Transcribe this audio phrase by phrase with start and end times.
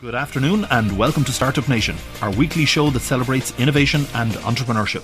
[0.00, 5.02] Good afternoon and welcome to Startup Nation, our weekly show that celebrates innovation and entrepreneurship.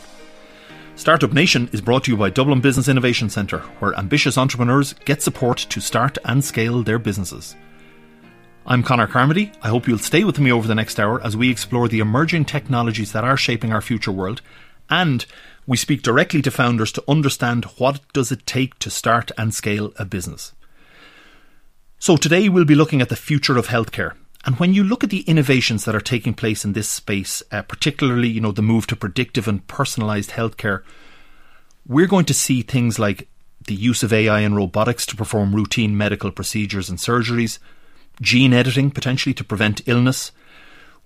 [0.95, 5.21] Startup Nation is brought to you by Dublin Business Innovation Centre, where ambitious entrepreneurs get
[5.21, 7.57] support to start and scale their businesses.
[8.65, 9.53] I'm Connor Carmody.
[9.61, 12.47] I hope you'll stay with me over the next hour as we explore the emerging
[12.47, 14.41] technologies that are shaping our future world
[14.89, 15.27] and
[15.67, 19.93] we speak directly to founders to understand what does it take to start and scale
[19.99, 20.55] a business.
[21.99, 24.15] So today we'll be looking at the future of healthcare
[24.47, 27.63] and when you look at the innovations that are taking place in this space, uh,
[27.63, 30.83] particularly you know the move to predictive and personalized healthcare,
[31.85, 33.29] we're going to see things like
[33.67, 37.59] the use of AI and robotics to perform routine medical procedures and surgeries,
[38.23, 40.31] gene editing potentially to prevent illness.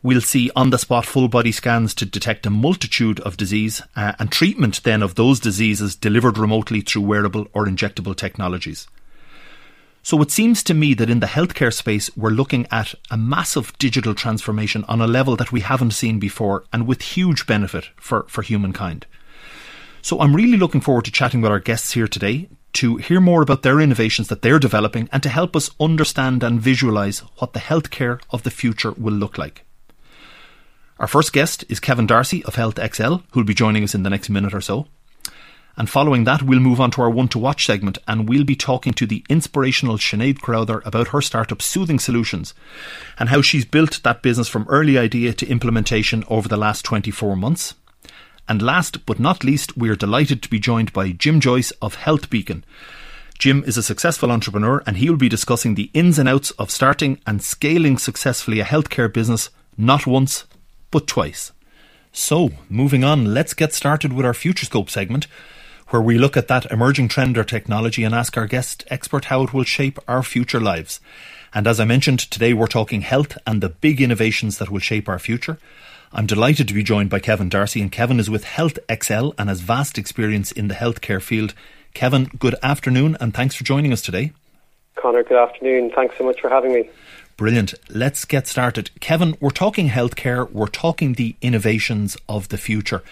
[0.03, 4.13] We'll see on the spot full body scans to detect a multitude of disease uh,
[4.19, 8.87] and treatment then of those diseases delivered remotely through wearable or injectable technologies.
[10.03, 13.77] So it seems to me that in the healthcare space, we're looking at a massive
[13.79, 18.25] digital transformation on a level that we haven't seen before and with huge benefit for,
[18.29, 19.07] for humankind.
[20.03, 23.43] So I'm really looking forward to chatting with our guests here today to hear more
[23.43, 27.61] about their innovations that they're developing and to help us understand and visualize what the
[27.61, 29.65] healthcare of the future will look like.
[30.99, 34.11] Our first guest is Kevin Darcy of Health XL, who'll be joining us in the
[34.11, 34.87] next minute or so.
[35.81, 38.55] And following that, we'll move on to our one to watch segment and we'll be
[38.55, 42.53] talking to the inspirational Sinead Crowther about her startup Soothing Solutions
[43.19, 47.35] and how she's built that business from early idea to implementation over the last 24
[47.35, 47.73] months.
[48.47, 51.97] And last but not least, we are delighted to be joined by Jim Joyce of
[51.97, 52.63] HealthBeacon.
[53.39, 56.71] Jim is a successful entrepreneur and he will be discussing the ins and outs of
[56.71, 60.45] starting and scaling successfully a healthcare business not once,
[60.91, 61.53] but twice.
[62.13, 65.27] So, moving on, let's get started with our Futurescope segment
[65.91, 69.43] where we look at that emerging trend or technology and ask our guest expert how
[69.43, 71.01] it will shape our future lives.
[71.53, 75.09] And as I mentioned, today we're talking health and the big innovations that will shape
[75.09, 75.59] our future.
[76.13, 79.49] I'm delighted to be joined by Kevin Darcy, and Kevin is with Health XL and
[79.49, 81.55] has vast experience in the healthcare field.
[81.93, 84.33] Kevin, good afternoon, and thanks for joining us today.
[84.97, 85.91] Connor, good afternoon.
[85.95, 86.89] Thanks so much for having me.
[87.37, 87.75] Brilliant.
[87.89, 88.91] Let's get started.
[89.01, 93.03] Kevin, we're talking healthcare, we're talking the innovations of the future.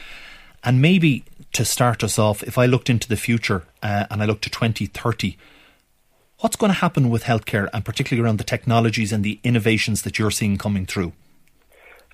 [0.64, 4.26] And maybe to start us off, if I looked into the future uh, and I
[4.26, 5.36] looked to 2030,
[6.40, 10.18] what's going to happen with healthcare and particularly around the technologies and the innovations that
[10.18, 11.12] you're seeing coming through?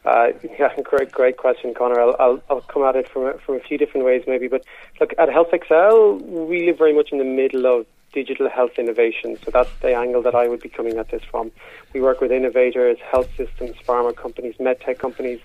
[0.05, 0.29] Uh,
[0.59, 2.01] yeah, great, great question, Connor.
[2.01, 4.49] I'll, I'll, I'll, come at it from a, from a few different ways, maybe.
[4.49, 4.65] But
[5.01, 9.37] look, at HealthXL, we live very much in the middle of digital health innovation.
[9.45, 11.51] So that's the angle that I would be coming at this from.
[11.93, 15.41] We work with innovators, health systems, pharma companies, medtech companies,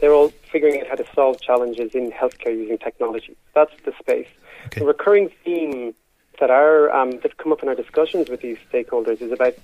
[0.00, 3.36] they're all figuring out how to solve challenges in healthcare using technology.
[3.54, 4.28] That's the space.
[4.66, 4.80] Okay.
[4.80, 5.94] The recurring theme
[6.40, 9.54] that are um, that come up in our discussions with these stakeholders is about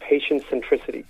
[0.00, 1.04] patient centricity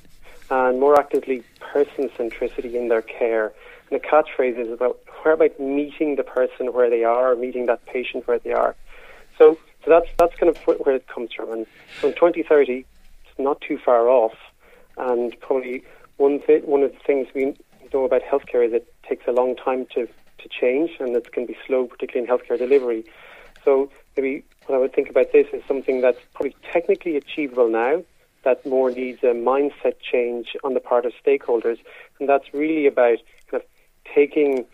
[0.51, 3.53] and more actively person centricity in their care.
[3.91, 7.85] And the catchphrase is about where about meeting the person where they are, meeting that
[7.87, 8.75] patient where they are.
[9.39, 11.53] So, so that's that's kind of where it comes from.
[11.53, 11.67] And
[12.01, 12.85] from 2030,
[13.25, 14.35] it's not too far off.
[14.99, 15.85] And probably
[16.17, 17.55] one th- one of the things we
[17.93, 21.47] know about healthcare is it takes a long time to, to change and it can
[21.47, 23.05] be slow, particularly in healthcare delivery.
[23.65, 28.03] So maybe what I would think about this is something that's probably technically achievable now,
[28.45, 31.79] that more needs a mindset change on the part of stakeholders.
[32.19, 33.19] And that's really about
[33.51, 33.65] kind of
[34.15, 34.65] taking,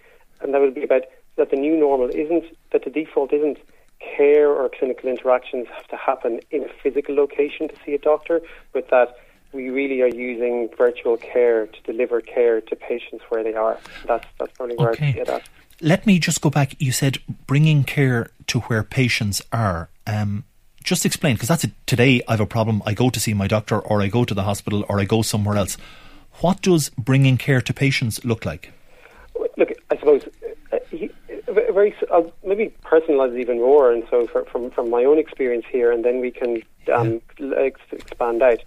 [0.40, 1.02] and that would be about
[1.36, 3.58] that the new normal isn't, that the default isn't
[4.00, 8.40] care or clinical interactions have to happen in a physical location to see a doctor,
[8.72, 9.16] but that
[9.52, 13.78] we really are using virtual care to deliver care to patients where they are.
[14.06, 15.08] That's that's probably where okay.
[15.08, 15.42] I see it
[15.80, 16.80] Let me just go back.
[16.80, 19.88] You said bringing care to where patients are.
[20.06, 20.44] Um,
[20.82, 22.22] just explain, because that's a, today.
[22.28, 22.82] I have a problem.
[22.86, 25.22] I go to see my doctor, or I go to the hospital, or I go
[25.22, 25.76] somewhere else.
[26.40, 28.72] What does bringing care to patients look like?
[29.56, 30.22] Look, I suppose
[30.72, 31.10] uh, he,
[31.46, 35.90] very I'll maybe personalize even more, and so for, from from my own experience here,
[35.92, 37.70] and then we can um, yeah.
[37.92, 38.62] expand out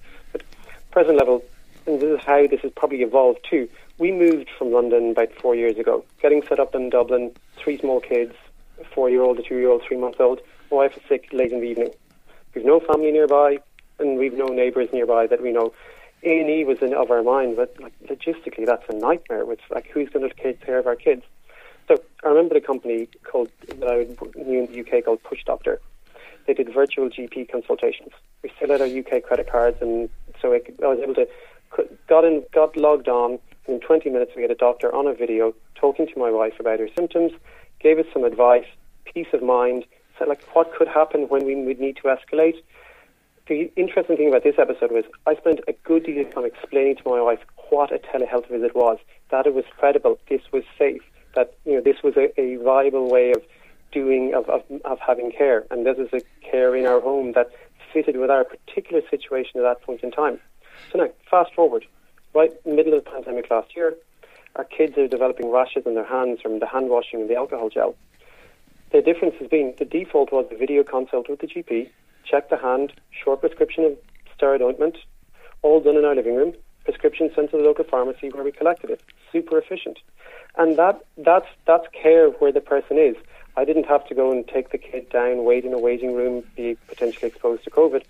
[0.91, 1.43] present level,
[1.87, 3.67] and this is how this has probably evolved too.
[3.97, 7.99] We moved from London about four years ago, getting set up in Dublin, three small
[7.99, 8.35] kids,
[8.79, 10.41] a four year old, a two year old, three month old.
[10.69, 11.91] My wife is sick late in the evening.
[12.53, 13.59] We've no family nearby,
[13.99, 15.73] and we've no neighbours nearby that we know.
[16.23, 19.45] A and E was in of our mind, but like logistically, that's a nightmare.
[19.45, 21.23] With like, who's going to take care of our kids?
[21.87, 24.05] So I remember the company called that I
[24.39, 25.79] knew in the UK called Push Doctor.
[26.47, 28.11] They did virtual GP consultations.
[28.43, 30.09] We still had our UK credit cards and
[30.41, 31.27] so I, was able to
[32.07, 33.39] got in, got logged on.
[33.67, 36.53] and In 20 minutes, we had a doctor on a video talking to my wife
[36.59, 37.31] about her symptoms,
[37.79, 38.65] gave us some advice,
[39.05, 39.85] peace of mind,
[40.17, 42.61] said like what could happen when we would need to escalate.
[43.47, 46.97] The interesting thing about this episode was I spent a good deal of time explaining
[46.97, 47.39] to my wife
[47.69, 48.97] what a telehealth visit was,
[49.31, 51.01] that it was credible, this was safe,
[51.35, 53.41] that you know this was a, a viable way of
[53.91, 57.51] doing of, of, of having care, and this is a care in our home that
[57.93, 60.39] fitted with our particular situation at that point in time.
[60.91, 61.85] So now, fast forward,
[62.33, 63.95] right middle of the pandemic last year,
[64.55, 67.69] our kids are developing rashes on their hands from the hand washing and the alcohol
[67.69, 67.95] gel.
[68.91, 71.89] The difference has been the default was the video consult with the GP,
[72.25, 72.93] check the hand,
[73.23, 73.97] short prescription of
[74.37, 74.97] steroid ointment,
[75.61, 76.53] all done in our living room,
[76.83, 79.01] prescription sent to the local pharmacy where we collected it.
[79.31, 79.99] Super efficient.
[80.57, 83.15] And that that's that's care where the person is.
[83.57, 86.43] I didn't have to go and take the kid down, wait in a waiting room,
[86.55, 88.03] be potentially exposed to COVID.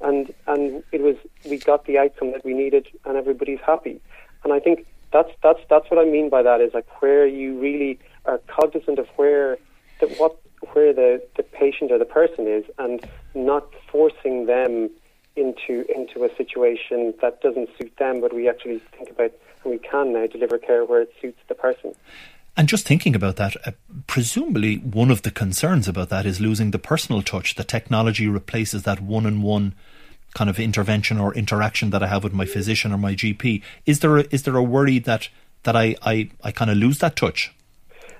[0.00, 1.16] And and it was
[1.48, 4.00] we got the outcome that we needed and everybody's happy.
[4.44, 7.58] And I think that's that's that's what I mean by that is like where you
[7.58, 9.58] really are cognizant of where
[10.00, 10.38] the, what
[10.72, 13.04] where the, the patient or the person is and
[13.34, 14.90] not forcing them
[15.36, 19.32] into into a situation that doesn't suit them, but we actually think about
[19.64, 21.94] and we can now deliver care where it suits the person.
[22.58, 23.70] And just thinking about that, uh,
[24.08, 27.54] presumably one of the concerns about that is losing the personal touch.
[27.54, 29.76] The technology replaces that one-on-one
[30.34, 33.62] kind of intervention or interaction that I have with my physician or my GP.
[33.86, 35.28] Is there a, is there a worry that
[35.62, 37.54] that I, I, I kind of lose that touch?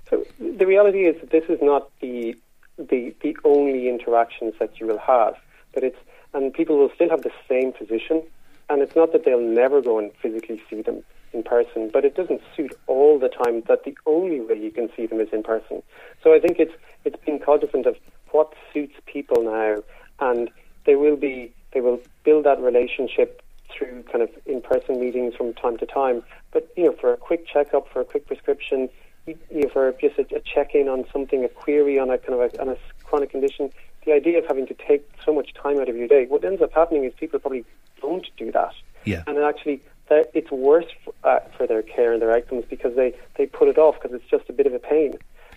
[0.09, 2.37] So the reality is that this is not the
[2.77, 5.35] the the only interactions that you will have,
[5.75, 5.99] but it's
[6.33, 8.23] and people will still have the same physician,
[8.71, 11.03] and it's not that they'll never go and physically see them
[11.39, 14.89] in person, but it doesn't suit all the time that the only way you can
[14.97, 15.83] see them is in person.
[16.23, 16.75] So I think it's
[17.05, 17.97] it's being cognizant of
[18.33, 19.83] what suits people now,
[20.21, 20.51] and
[20.85, 25.77] they will be they will build that relationship through kind of in-person meetings from time
[25.79, 26.23] to time.
[26.53, 28.89] But you know, for a quick checkup, for a quick prescription,
[29.27, 32.41] you know, for just a, a check-in on something, a query on a kind of
[32.41, 33.71] a, on a chronic condition,
[34.05, 36.63] the idea of having to take so much time out of your day, what ends
[36.63, 37.65] up happening is people probably
[38.01, 38.73] don't do that.
[39.05, 39.23] Yeah.
[39.27, 43.47] And actually, it's worse for, uh, for their care and their outcomes because they, they
[43.47, 45.15] put it off because it's just a bit of a pain,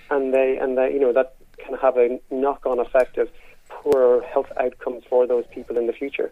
[0.09, 3.29] and they and they you know that can have a knock-on effect of
[3.69, 6.31] poorer health outcomes for those people in the future.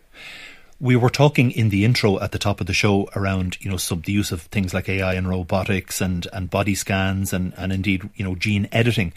[0.81, 3.75] We were talking in the intro at the top of the show around, you know,
[3.75, 7.73] some the use of things like AI and robotics and, and body scans and, and
[7.73, 9.11] indeed, you know, gene editing.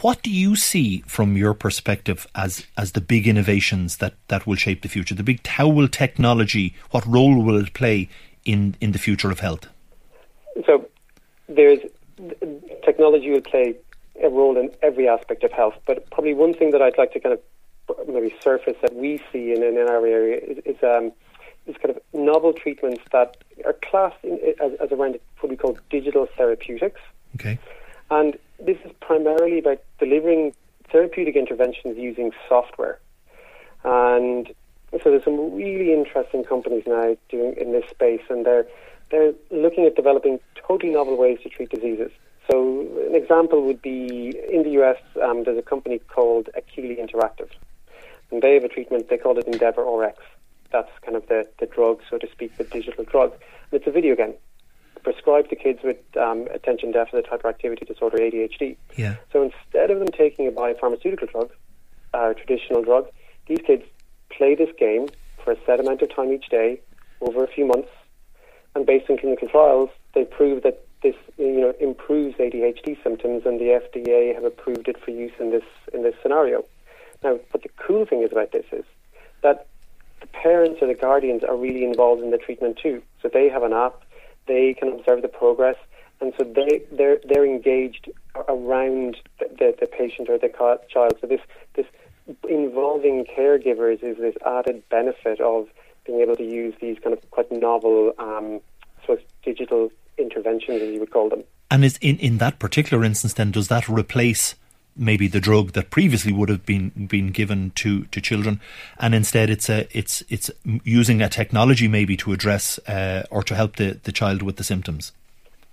[0.00, 4.56] What do you see from your perspective as as the big innovations that, that will
[4.56, 5.14] shape the future?
[5.14, 8.08] The big how will technology what role will it play
[8.44, 9.68] in, in the future of health?
[10.66, 10.88] So
[11.48, 11.80] there's
[12.84, 13.74] technology will play
[14.22, 17.20] a role in every aspect of health, but probably one thing that I'd like to
[17.20, 21.12] kind of maybe surface that we see in, in, our area is, is, um,
[21.66, 25.76] is kind of novel treatments that are classed in, as, as around what we call
[25.90, 27.00] digital therapeutics.
[27.36, 27.58] Okay.
[28.12, 30.54] And this is primarily about delivering
[30.90, 33.00] therapeutic interventions using software.
[33.84, 34.48] And
[34.92, 38.66] so there's some really interesting companies now doing in this space, and they're
[39.10, 42.10] they're looking at developing totally novel ways to treat diseases.
[42.50, 47.48] So an example would be in the US, um, there's a company called Akili Interactive,
[48.30, 50.18] and they have a treatment, they call it Endeavor RX.
[50.70, 53.32] That's kind of the, the drug, so to speak, the digital drug.
[53.32, 54.34] And it's a video game
[55.02, 58.76] prescribed to kids with um, attention deficit hyperactivity disorder, ADHD.
[58.96, 59.16] Yeah.
[59.32, 61.50] So instead of them taking a biopharmaceutical drug,
[62.14, 63.08] a traditional drug,
[63.46, 63.84] these kids
[64.30, 65.08] play this game
[65.44, 66.80] for a set amount of time each day
[67.20, 67.90] over a few months,
[68.74, 73.60] and based on clinical trials, they prove that this you know improves ADHD symptoms, and
[73.60, 76.64] the FDA have approved it for use in this in this scenario.
[77.22, 78.84] Now, what the cool thing is about this is
[79.42, 79.66] that
[80.20, 83.02] the parents or the guardians are really involved in the treatment too.
[83.20, 84.02] So they have an app,
[84.46, 85.76] they can observe the progress,
[86.20, 88.10] and so they they're they're engaged
[88.48, 90.48] around the, the, the patient or the
[90.88, 91.14] child.
[91.20, 91.40] So this
[91.74, 91.86] this
[92.48, 95.68] involving caregivers is this added benefit of
[96.06, 98.60] being able to use these kind of quite novel, um,
[99.06, 101.44] so digital interventions, as you would call them.
[101.70, 104.54] And is in, in that particular instance, then, does that replace
[104.96, 108.60] maybe the drug that previously would have been been given to, to children,
[108.98, 110.50] and instead it's a it's it's
[110.84, 114.64] using a technology maybe to address uh, or to help the, the child with the
[114.64, 115.12] symptoms.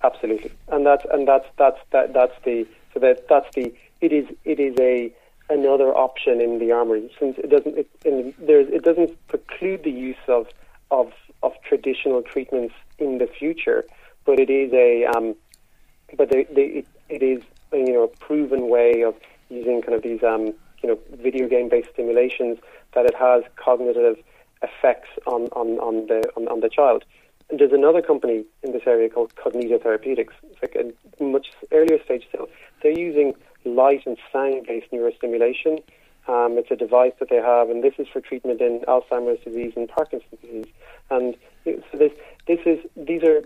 [0.04, 4.28] Absolutely, and that's and that's that's that, that's the so that that's the it is
[4.46, 5.12] it is a
[5.50, 7.12] another option in the armory.
[7.20, 10.48] Since it doesn't it, it doesn't preclude the use of
[10.92, 11.12] of
[11.44, 13.86] of traditional treatments in the future,
[14.26, 15.36] but it is a um,
[16.18, 19.16] but the, the, it, it is you know a proven way of
[19.50, 22.58] using kind of these um, you know video game based stimulations
[22.94, 24.18] that it has cognitive
[24.62, 27.04] effects on on, on the on, on the child.
[27.50, 30.36] And there's another company in this area called Cognito Therapeutics.
[30.52, 32.48] It's like a much earlier stage still.
[32.84, 33.34] They're using
[33.66, 35.82] light and sound based neurostimulation
[36.28, 39.74] Um, it's a device that they have, and this is for treatment in Alzheimer's disease
[39.76, 40.68] and Parkinson's disease.
[41.10, 41.36] And
[41.66, 42.12] so this,
[42.46, 43.44] this is these are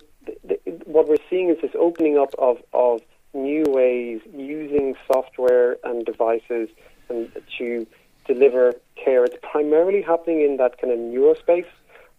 [0.85, 3.01] what we're seeing is this opening up of of
[3.33, 6.69] new ways using software and devices
[7.09, 7.87] and to
[8.25, 9.23] deliver care.
[9.25, 11.65] It's primarily happening in that kind of neurospace.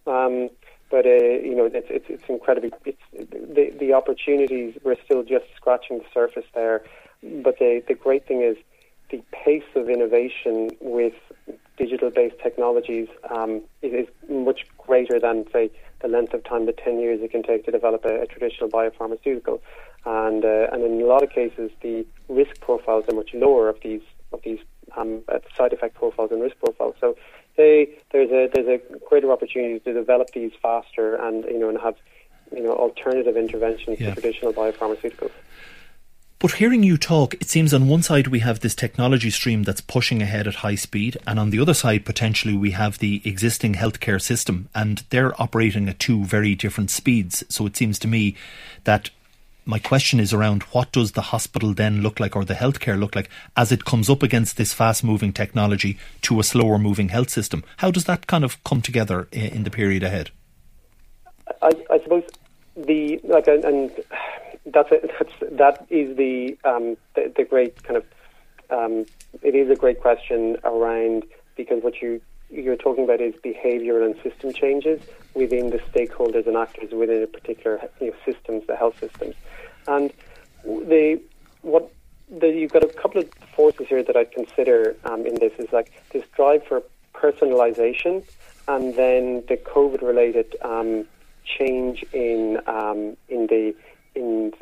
[0.07, 0.49] Um,
[0.91, 2.71] but uh, you know, it's it's, it's incredibly.
[2.85, 4.77] It's the the opportunities.
[4.83, 6.83] We're still just scratching the surface there.
[7.23, 8.57] But the the great thing is
[9.09, 11.13] the pace of innovation with
[11.77, 15.69] digital-based technologies um, is, is, much greater than, say,
[16.01, 18.69] the length of time, the 10 years it can take to develop a, a traditional
[18.69, 19.59] biopharmaceutical.
[20.05, 23.79] And, uh, and in a lot of cases, the risk profiles are much lower of
[23.81, 24.59] these of these
[24.97, 26.95] um, uh, side effect profiles and risk profiles.
[26.99, 27.15] So
[27.57, 31.79] they, there's a there's a greater opportunity to develop these faster and you know and
[31.79, 31.95] have
[32.55, 34.13] you know alternative interventions yeah.
[34.13, 35.31] to traditional biopharmaceuticals.
[36.37, 39.79] But hearing you talk, it seems on one side we have this technology stream that's
[39.79, 43.75] pushing ahead at high speed, and on the other side, potentially, we have the existing
[43.75, 47.45] healthcare system, and they're operating at two very different speeds.
[47.47, 48.35] So it seems to me
[48.83, 49.09] that
[49.65, 53.15] my question is around what does the hospital then look like or the healthcare look
[53.15, 57.29] like as it comes up against this fast moving technology to a slower moving health
[57.29, 57.63] system?
[57.77, 60.29] How does that kind of come together in the period ahead?
[61.61, 62.23] I, I suppose
[62.75, 63.91] the like and
[64.67, 68.05] that's a, that's that is the, um, the, the great kind of
[68.69, 69.05] um,
[69.41, 74.15] it is a great question around because what you you're talking about is behavioural and
[74.21, 75.01] system changes
[75.33, 79.35] within the stakeholders and actors within a particular you know, systems, the health systems,
[79.87, 80.11] and
[80.65, 81.21] the
[81.61, 81.91] what
[82.29, 85.71] the, you've got a couple of forces here that I'd consider um, in this is
[85.71, 88.23] like this drive for personalisation,
[88.67, 91.05] and then the COVID-related um,
[91.43, 93.75] change in um, in the
[94.15, 94.53] in,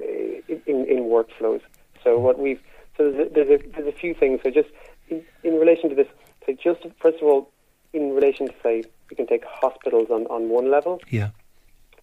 [0.65, 1.61] in, in workflows.
[2.03, 2.61] So what we've
[2.97, 4.41] so there's a, there's a, there's a few things.
[4.43, 4.69] So just
[5.09, 6.07] in, in relation to this,
[6.45, 7.49] so just first of all,
[7.93, 11.01] in relation to say we can take hospitals on, on one level.
[11.09, 11.29] Yeah.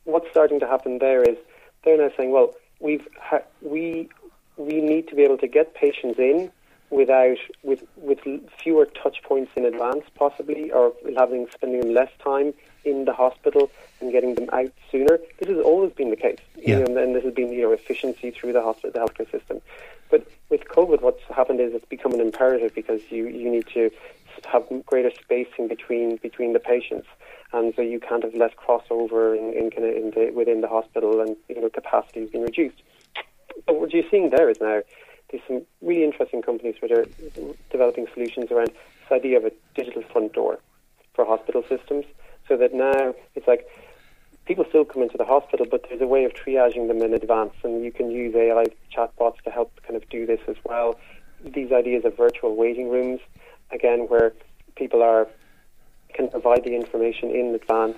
[0.04, 1.36] What's starting to happen there is
[1.84, 4.08] they're now saying, well, we've ha- we
[4.56, 6.50] we need to be able to get patients in
[6.90, 8.18] without with with
[8.62, 12.52] fewer touch points in advance, possibly, or having spending less time
[12.84, 13.70] in the hospital
[14.00, 15.18] and getting them out sooner.
[15.38, 16.78] This has always been the case, yeah.
[16.78, 19.60] you know, and this has been you know efficiency through the hospital, the healthcare system.
[20.10, 23.90] But with COVID, what's happened is it's become an imperative because you you need to
[24.50, 27.06] have greater spacing between between the patients,
[27.52, 30.68] and so you can't have less crossover in, in, kind of in the, within the
[30.68, 32.82] hospital, and you know capacity has been reduced.
[33.66, 34.80] But what you're seeing there is now
[35.30, 37.06] there's some really interesting companies that are
[37.70, 40.58] developing solutions around this idea of a digital front door
[41.14, 42.04] for hospital systems
[42.48, 43.66] so that now it's like
[44.44, 47.54] people still come into the hospital, but there's a way of triaging them in advance,
[47.62, 48.64] and you can use AI
[48.94, 50.98] chatbots to help kind of do this as well.
[51.44, 53.20] These ideas of virtual waiting rooms,
[53.70, 54.32] again, where
[54.74, 55.28] people are
[56.14, 57.96] can provide the information in advance.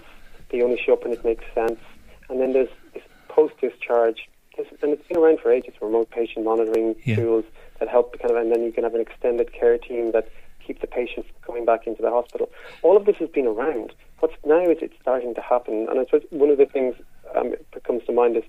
[0.50, 1.81] They only show up when it makes sense,
[2.28, 4.28] and then there's this post-discharge,
[4.59, 5.75] and it's been around for ages.
[5.81, 7.16] Remote patient monitoring yeah.
[7.16, 7.45] tools
[7.81, 10.28] that help kind of, and then you can have an extended care team that
[10.64, 12.50] keep the patient coming back into the hospital.
[12.83, 13.92] All of this has been around.
[14.21, 16.95] What's now is it's starting to happen, and I suppose one of the things
[17.35, 18.45] um, that comes to mind is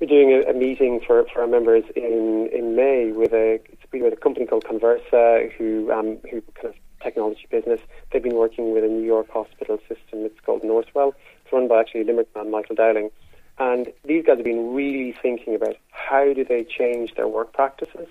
[0.00, 3.60] we're doing a, a, meeting for, for our members in, in May with a
[3.92, 7.80] with a company called Conversa, who um, who kind of technology business.
[8.10, 10.24] They've been working with a New York hospital system.
[10.24, 11.14] It's called Northwell.
[11.44, 13.10] It's run by actually a Limerick man Michael Dowling.
[13.58, 18.08] And these guys have been really thinking about how do they change their work practices.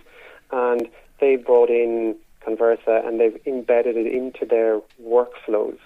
[0.52, 0.88] And
[1.20, 5.78] they've brought in Conversa, and they've embedded it into their workflows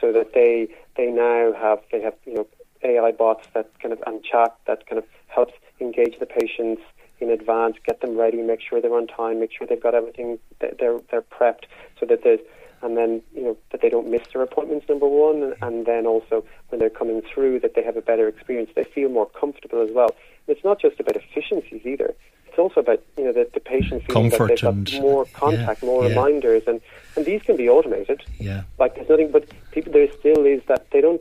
[0.00, 2.46] so that they they now have they have you know
[2.82, 6.82] AI bots that kind of and chat that kind of helps engage the patients
[7.20, 10.38] in advance, get them ready, make sure they're on time, make sure they've got everything
[10.60, 11.64] they're they're prepped
[11.98, 12.40] so that there's
[12.82, 16.44] and then you know that they don't miss their appointments number one and then also
[16.68, 19.90] when they're coming through that they have a better experience they feel more comfortable as
[19.92, 20.08] well
[20.46, 22.14] and it's not just about efficiencies either
[22.50, 25.82] it's also about you know the, the patient feeling Comfort that they've got more contact,
[25.82, 26.08] yeah, more yeah.
[26.08, 26.80] reminders, and
[27.14, 28.24] and these can be automated.
[28.40, 31.20] Yeah, like there's nothing, but people there still is that they don't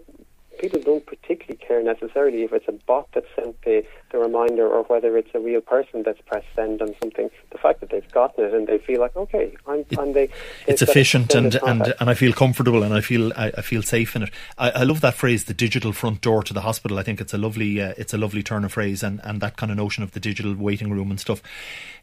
[0.60, 4.84] people don't particularly care necessarily if it's a bot that sent the, the reminder or
[4.84, 7.30] whether it's a real person that's pressed send on something.
[7.52, 10.30] The fact that they've gotten it and they feel like, okay, I'm, it, and they,
[10.68, 14.16] it's efficient and, and and I feel comfortable and I feel I, I feel safe
[14.16, 14.32] in it.
[14.58, 17.00] I, I, love that phrase, the digital front door to the hospital.
[17.00, 19.58] I think it's a lovely uh, it's a lovely turn of phrase and, and that
[19.58, 21.42] kind of notion of the digital waiting room and stuff.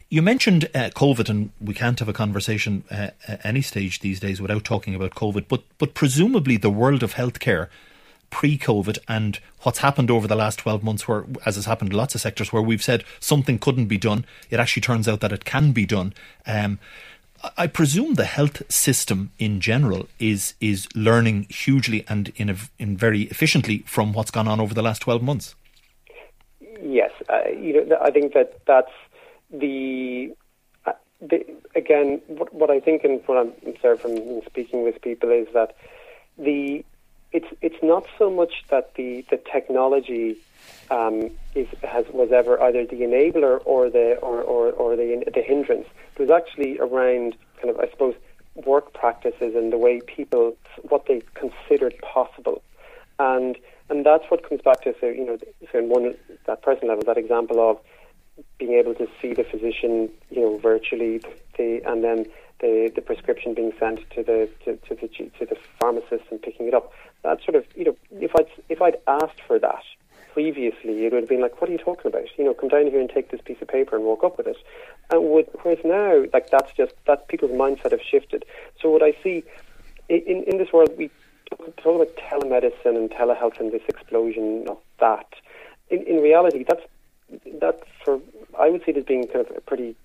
[0.09, 4.21] You mentioned uh, COVID, and we can't have a conversation uh, at any stage these
[4.21, 5.45] days without talking about COVID.
[5.47, 7.67] But but presumably the world of healthcare
[8.29, 12.13] pre-COVID and what's happened over the last 12 months where as has happened in lots
[12.15, 15.45] of sectors where we've said something couldn't be done it actually turns out that it
[15.45, 16.13] can be done
[16.45, 16.79] um,
[17.55, 22.97] I presume the health system in general is is learning hugely and in a, in
[22.97, 25.55] very efficiently from what's gone on over the last twelve months.
[26.81, 28.91] Yes, uh, you know, I think that that's
[29.51, 30.33] the,
[30.85, 35.29] uh, the again what, what, I think and what I'm sorry from speaking with people
[35.29, 35.75] is that
[36.37, 36.83] the
[37.31, 40.37] it's it's not so much that the the technology
[40.89, 45.41] um, is has was ever either the enabler or the or, or, or the the
[45.41, 45.87] hindrance.
[46.15, 48.15] It was actually around kind of I suppose
[48.55, 50.55] work practices and the way people
[50.89, 52.63] what they considered possible,
[53.19, 53.57] and
[53.89, 55.37] and that's what comes back to so you know
[55.71, 56.15] so in one
[56.45, 57.77] that person level that example of
[58.57, 61.19] being able to see the physician you know virtually
[61.57, 62.25] the and then
[62.59, 66.67] the, the prescription being sent to the to, to the to the pharmacist and picking
[66.67, 66.91] it up.
[67.23, 69.83] That sort of you know if I'd if I'd asked for that
[70.33, 72.25] previously, it would have been like, "What are you talking about?
[72.37, 74.47] You know, come down here and take this piece of paper and walk up with
[74.47, 74.57] it."
[75.09, 78.45] And whereas now, like that's just that people's mindset have shifted.
[78.81, 79.43] So what I see
[80.09, 81.09] in in this world, we
[81.77, 85.27] talk about telemedicine and telehealth and this explosion of that.
[85.89, 86.83] In in reality, that's
[87.59, 88.19] that's for
[88.59, 89.95] I would see it as being kind of a pretty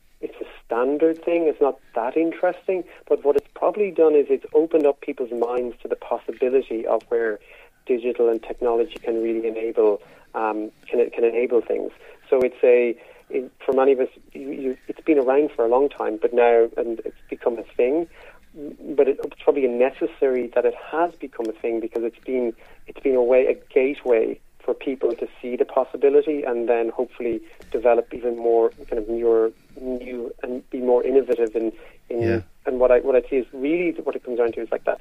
[0.73, 1.47] standard thing.
[1.47, 5.77] It's not that interesting, but what it's probably done is it's opened up people's minds
[5.83, 7.39] to the possibility of where
[7.87, 10.01] digital and technology can really enable
[10.35, 11.93] um, can can enable things.
[12.31, 12.97] So it's a
[13.29, 16.33] it, for many of us, you, you, it's been around for a long time, but
[16.33, 18.09] now and it's become a thing.
[18.55, 22.55] But it, it's probably necessary that it has become a thing because it's been
[22.87, 27.41] it's been a way a gateway for people to see the possibility and then hopefully
[27.71, 31.73] develop even more kind of newer, new and be more innovative in,
[32.09, 32.41] in yeah.
[32.67, 34.85] and what I what I see is really what it comes down to is like
[34.85, 35.01] that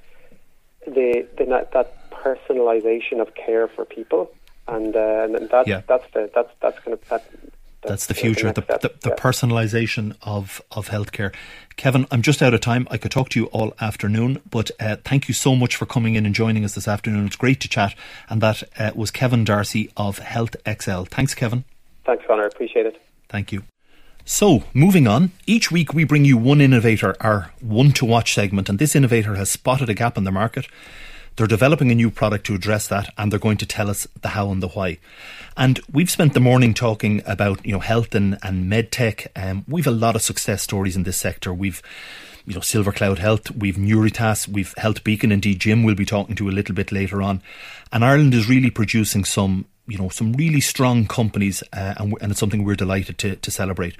[0.86, 4.32] the, the that personalization of care for people
[4.68, 5.82] and uh, and that's yeah.
[5.88, 7.26] that's the that's that's kind of that
[7.82, 11.34] that's the future, the, the, the, personalisation of, of healthcare.
[11.78, 12.88] Kevin, I'm just out of time.
[12.92, 16.16] I could talk to you all afternoon, but uh, thank you so much for coming
[16.16, 17.26] in and joining us this afternoon.
[17.26, 17.96] It's great to chat.
[18.30, 21.04] And that uh, was Kevin Darcy of Health XL.
[21.04, 21.64] Thanks, Kevin.
[22.06, 22.46] Thanks, Connor.
[22.46, 23.02] Appreciate it.
[23.30, 23.64] Thank you.
[24.26, 28.70] So, moving on, each week we bring you one innovator, our one to watch segment,
[28.70, 30.68] and this innovator has spotted a gap in the market.
[31.36, 34.30] They're developing a new product to address that, and they're going to tell us the
[34.30, 34.98] how and the why.
[35.56, 39.32] And we've spent the morning talking about you know health and and med tech.
[39.36, 41.54] Um, we've a lot of success stories in this sector.
[41.54, 41.82] We've
[42.46, 45.32] you know SilverCloud Health, we've Nuritas, we've HealthBeacon.
[45.32, 47.42] Indeed, Jim we'll be talking to a little bit later on.
[47.92, 52.32] And Ireland is really producing some you know some really strong companies, uh, and, and
[52.32, 53.96] it's something we're delighted to to celebrate.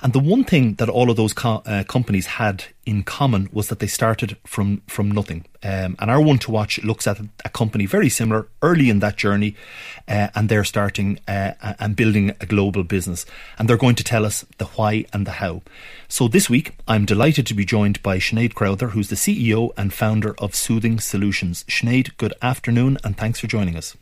[0.00, 3.68] And the one thing that all of those co- uh, companies had in common was
[3.68, 5.44] that they started from from nothing.
[5.62, 9.16] Um, and our one to watch looks at a company very similar, early in that
[9.16, 9.56] journey,
[10.06, 13.26] uh, and they're starting uh, and building a global business.
[13.58, 15.62] And they're going to tell us the why and the how.
[16.08, 19.92] So this week, I'm delighted to be joined by Sinead Crowther, who's the CEO and
[19.92, 21.64] founder of Soothing Solutions.
[21.64, 23.96] Sinead, good afternoon, and thanks for joining us.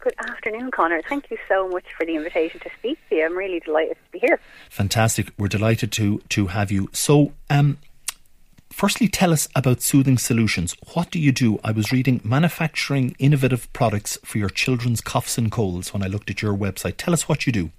[0.00, 1.02] Good afternoon, Connor.
[1.06, 3.26] Thank you so much for the invitation to speak to you.
[3.26, 4.40] I'm really delighted to be here.
[4.70, 5.30] Fantastic.
[5.36, 6.88] We're delighted to to have you.
[6.92, 7.76] So, um,
[8.72, 10.74] firstly, tell us about Soothing Solutions.
[10.94, 11.60] What do you do?
[11.62, 16.30] I was reading manufacturing innovative products for your children's coughs and colds when I looked
[16.30, 16.94] at your website.
[16.96, 17.70] Tell us what you do.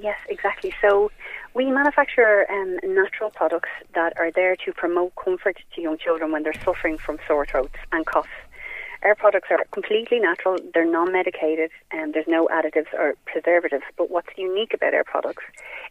[0.00, 0.74] Yes, exactly.
[0.80, 1.12] So,
[1.54, 6.42] we manufacture um, natural products that are there to promote comfort to young children when
[6.42, 8.28] they're suffering from sore throats and coughs.
[9.04, 13.84] Our products are completely natural, they're non medicated, and there's no additives or preservatives.
[13.98, 15.44] But what's unique about our products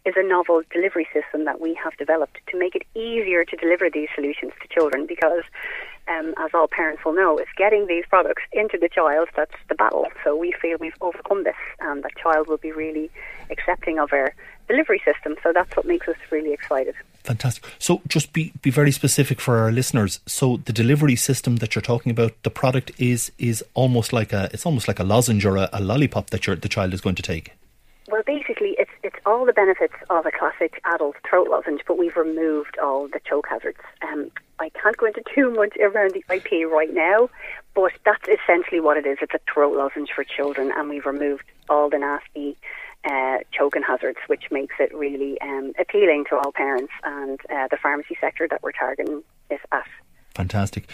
[0.04, 3.88] is a novel delivery system that we have developed to make it easier to deliver
[3.88, 5.44] these solutions to children because
[6.08, 9.76] um, as all parents will know, it's getting these products into the child that's the
[9.76, 10.06] battle.
[10.24, 13.10] So we feel we've overcome this, and the child will be really
[13.48, 14.34] accepting of our
[14.68, 15.36] delivery system.
[15.42, 16.94] So that's what makes us really excited.
[17.24, 17.64] Fantastic.
[17.78, 20.20] So just be, be very specific for our listeners.
[20.26, 24.50] So the delivery system that you're talking about, the product is is almost like a
[24.52, 27.14] it's almost like a lozenge or a, a lollipop that your the child is going
[27.14, 27.52] to take.
[28.08, 32.16] Well, basically, it's it's all the benefits of a classic adult throat lozenge, but we've
[32.16, 33.80] removed all the choke hazards.
[34.02, 37.30] Um, I can't go into too much around the IP right now,
[37.74, 39.18] but that's essentially what it is.
[39.22, 42.58] It's a throat lozenge for children, and we've removed all the nasty
[43.04, 47.76] uh, choking hazards, which makes it really um, appealing to all parents and uh, the
[47.82, 49.86] pharmacy sector that we're targeting is at.
[50.34, 50.88] Fantastic.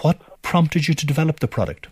[0.00, 1.88] What prompted you to develop the product?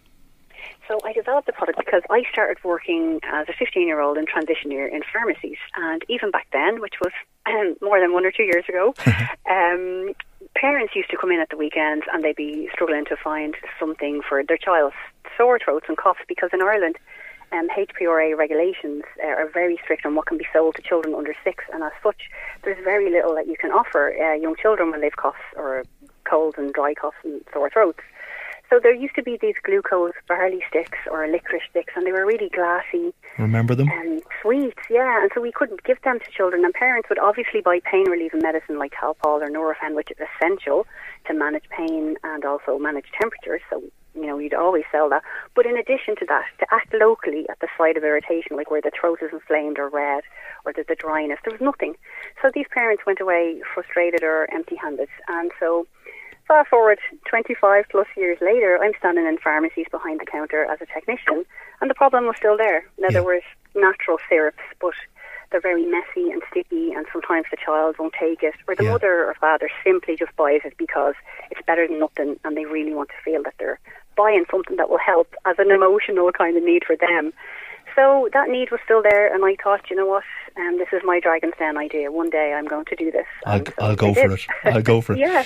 [0.89, 4.27] So I developed the product because I started working as a 15 year old in
[4.27, 5.59] transition year in pharmacies.
[5.77, 7.13] And even back then, which was
[7.47, 8.95] um, more than one or two years ago,
[9.51, 10.13] um,
[10.55, 14.21] parents used to come in at the weekends and they'd be struggling to find something
[14.29, 14.97] for their child's
[15.37, 16.97] sore throats and coughs because in Ireland,
[17.53, 21.35] um, HPRA regulations uh, are very strict on what can be sold to children under
[21.45, 22.31] six, and as such,
[22.65, 25.85] there's very little that you can offer uh, young children when they've coughs or
[26.25, 28.01] colds and dry coughs and sore throats.
[28.73, 32.25] So there used to be these glucose barley sticks or licorice sticks, and they were
[32.25, 33.13] really glassy.
[33.37, 33.91] Remember them?
[33.91, 35.21] And sweet, yeah.
[35.21, 38.41] And so we couldn't give them to children, and parents would obviously buy pain relieving
[38.41, 40.87] medicine like Calpol or Nurofen, which is essential
[41.27, 43.61] to manage pain and also manage temperature.
[43.69, 43.83] So
[44.15, 45.23] you know, you'd always sell that.
[45.55, 48.83] But in addition to that, to act locally at the site of irritation, like where
[48.83, 50.25] the throat is inflamed or red,
[50.65, 51.95] or there's the dryness, there was nothing.
[52.41, 55.87] So these parents went away frustrated or empty-handed, and so
[56.49, 56.99] Fast forward
[57.29, 61.45] 25 plus years later, I'm standing in pharmacies behind the counter as a technician,
[61.81, 62.85] and the problem was still there.
[62.99, 63.13] Now, yeah.
[63.13, 63.43] there was
[63.75, 64.95] natural syrups, but
[65.53, 68.93] they're very messy and sticky, and sometimes the child won't take it, or the yeah.
[68.93, 71.15] mother or father simply just buys it because
[71.51, 73.79] it's better than nothing, and they really want to feel that they're
[74.17, 77.33] buying something that will help as an emotional kind of need for them.
[77.95, 80.25] So that need was still there, and I thought, you know what,
[80.57, 82.11] um, this is my Dragon's Den idea.
[82.11, 83.27] One day I'm going to do this.
[83.45, 84.47] I'll, so I'll go for it.
[84.65, 85.19] I'll go for it.
[85.21, 85.45] yeah.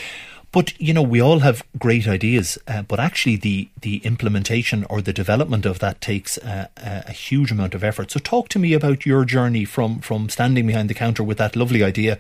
[0.53, 5.03] But you know, we all have great ideas, uh, but actually, the the implementation or
[5.03, 8.11] the development of that takes uh, a huge amount of effort.
[8.11, 11.57] So, talk to me about your journey from from standing behind the counter with that
[11.57, 12.19] lovely idea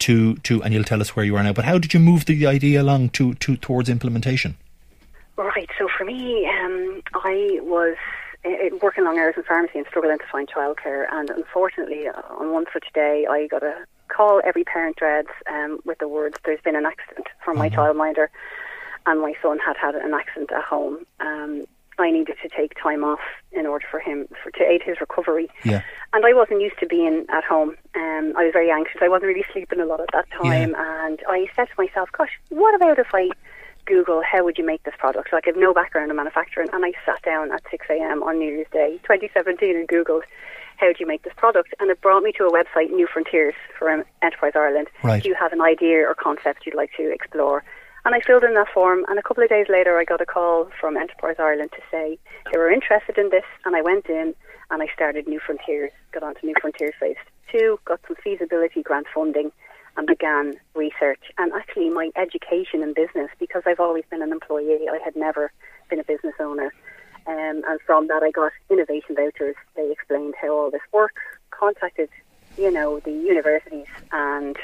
[0.00, 1.52] to to, and you'll tell us where you are now.
[1.52, 4.56] But how did you move the idea along to, to towards implementation?
[5.36, 5.68] Right.
[5.78, 7.96] So for me, um, I was
[8.44, 11.06] uh, working long hours in pharmacy and struggling to find childcare.
[11.12, 13.84] And unfortunately, uh, on one such day, I got a
[14.16, 17.78] call every parent dreads um, with the words, "There's been an accident" from my mm-hmm.
[17.78, 18.28] childminder,
[19.06, 21.04] and my son had had an accident at home.
[21.20, 21.66] Um,
[21.98, 23.20] I needed to take time off
[23.52, 25.48] in order for him for, to aid his recovery.
[25.64, 25.80] Yeah.
[26.12, 27.70] And I wasn't used to being at home.
[27.94, 29.00] Um, I was very anxious.
[29.00, 30.72] I wasn't really sleeping a lot at that time.
[30.72, 31.06] Yeah.
[31.06, 33.30] And I said to myself, "Gosh, what about if I
[33.86, 35.32] Google how would you make this product.
[35.32, 38.22] Like I have no background in manufacturing, and I sat down at 6 a.m.
[38.22, 40.22] on New Year's Day, 2017, and Googled
[40.76, 43.54] how do you make this product, and it brought me to a website, New Frontiers
[43.78, 43.90] for
[44.22, 44.88] Enterprise Ireland.
[45.02, 45.22] Right.
[45.22, 47.64] Do you have an idea or concept you'd like to explore?
[48.04, 50.26] And I filled in that form, and a couple of days later, I got a
[50.26, 52.18] call from Enterprise Ireland to say
[52.52, 54.34] they were interested in this, and I went in
[54.70, 57.16] and I started New Frontiers, got onto New Frontiers Phase
[57.52, 59.50] 2, got some feasibility grant funding,
[59.96, 64.86] and began research and actually my education in business because I've always been an employee.
[64.90, 65.50] I had never
[65.88, 66.72] been a business owner.
[67.26, 69.56] Um, and from that, I got innovation vouchers.
[69.74, 72.08] They explained how all this works, contacted,
[72.56, 74.56] you know, the universities, and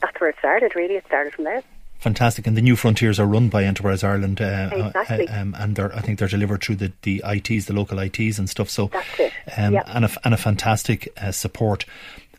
[0.00, 0.94] that's where it started, really.
[0.94, 1.62] It started from there.
[1.98, 5.28] Fantastic, and the new frontiers are run by Enterprise Ireland, uh, uh exactly.
[5.28, 8.48] uh, um, and I think they're delivered through the, the ITs, the local ITs, and
[8.48, 8.70] stuff.
[8.70, 9.32] So, that's it.
[9.58, 9.84] Um, yep.
[9.86, 11.84] and a and a fantastic uh, support.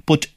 [0.08, 0.30] But uh,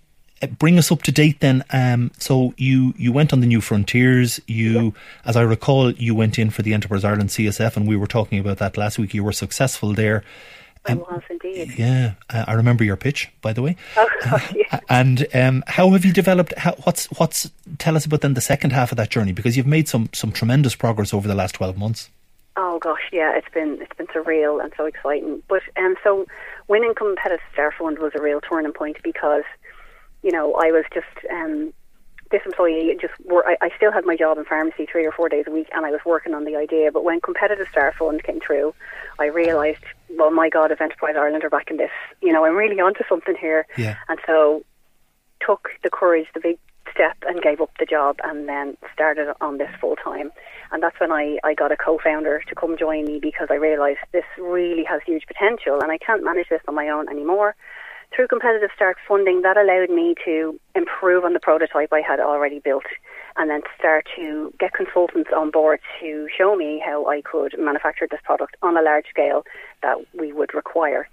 [0.46, 1.64] bring us up to date then.
[1.70, 4.40] Um, so you you went on the New Frontiers.
[4.46, 4.90] You, yeah.
[5.24, 8.38] as I recall, you went in for the Enterprise Ireland CSF, and we were talking
[8.38, 9.14] about that last week.
[9.14, 10.24] You were successful there.
[10.86, 11.78] Um, I was indeed.
[11.78, 13.76] Yeah, uh, I remember your pitch, by the way.
[13.96, 14.08] Oh,
[14.54, 14.80] yeah.
[14.88, 16.52] and um, how have you developed?
[16.58, 17.50] How, what's what's?
[17.78, 20.32] Tell us about then the second half of that journey because you've made some some
[20.32, 22.10] tremendous progress over the last twelve months.
[22.56, 25.42] Oh gosh, yeah, it's been it's been surreal and so exciting.
[25.48, 26.26] But um, so
[26.68, 29.44] winning Competitive Start Fund was a real turning point because
[30.24, 31.72] you know, I was just um,
[32.30, 32.96] this employee.
[33.00, 35.50] Just wor- I, I still had my job in pharmacy three or four days a
[35.50, 36.90] week, and I was working on the idea.
[36.90, 38.74] But when Competitive Start Fund came through,
[39.20, 39.84] I realised,
[40.16, 41.90] well, my God, if Enterprise Ireland are backing this,
[42.22, 43.66] you know, I'm really onto something here.
[43.76, 43.96] Yeah.
[44.08, 44.64] And so
[45.46, 46.58] took the courage, the big
[46.90, 50.32] step, and gave up the job, and then started on this full time.
[50.72, 53.98] And that's when I, I got a co-founder to come join me because I realised
[54.12, 57.54] this really has huge potential, and I can't manage this on my own anymore
[58.14, 62.60] through competitive start funding, that allowed me to improve on the prototype I had already
[62.60, 62.84] built
[63.36, 68.06] and then start to get consultants on board to show me how I could manufacture
[68.08, 69.44] this product on a large scale
[69.82, 71.08] that we would require.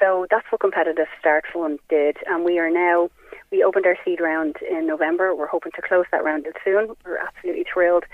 [0.00, 3.10] So that's what Competitive Start Fund did, and we are now.
[3.50, 5.34] We opened our seed round in November.
[5.34, 6.94] We're hoping to close that round soon.
[7.04, 8.04] We're absolutely thrilled,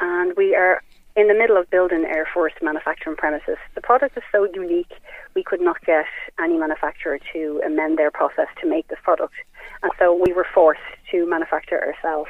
[0.00, 0.82] and we are
[1.16, 3.56] in the middle of building Air Force manufacturing premises.
[3.74, 4.92] The product is so unique,
[5.34, 6.04] we could not get
[6.38, 9.34] any manufacturer to amend their process to make this product.
[9.82, 12.28] And so we were forced to manufacture ourselves.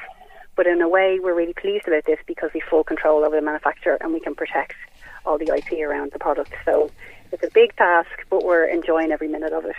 [0.55, 3.37] But in a way, we're really pleased about this because we have full control over
[3.37, 4.75] the manufacturer and we can protect
[5.27, 6.53] all the IP around the product.
[6.65, 6.91] So
[7.33, 9.77] it's a big task, but we're enjoying every minute of it.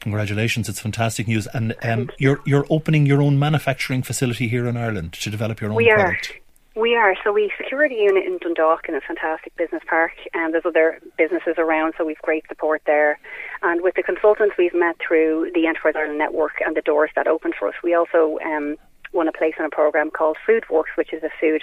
[0.00, 0.68] Congratulations!
[0.68, 5.14] It's fantastic news, and um, you're you're opening your own manufacturing facility here in Ireland
[5.14, 6.30] to develop your own we product.
[6.30, 6.47] Are.
[6.78, 7.16] We are.
[7.24, 11.00] So we secured a unit in Dundalk in a fantastic business park, and there's other
[11.16, 13.18] businesses around, so we've great support there.
[13.62, 17.26] And with the consultants we've met through the Enterprise Ireland Network and the doors that
[17.26, 18.76] opened for us, we also um,
[19.12, 21.62] won a place on a program called Food FoodWorks, which is a food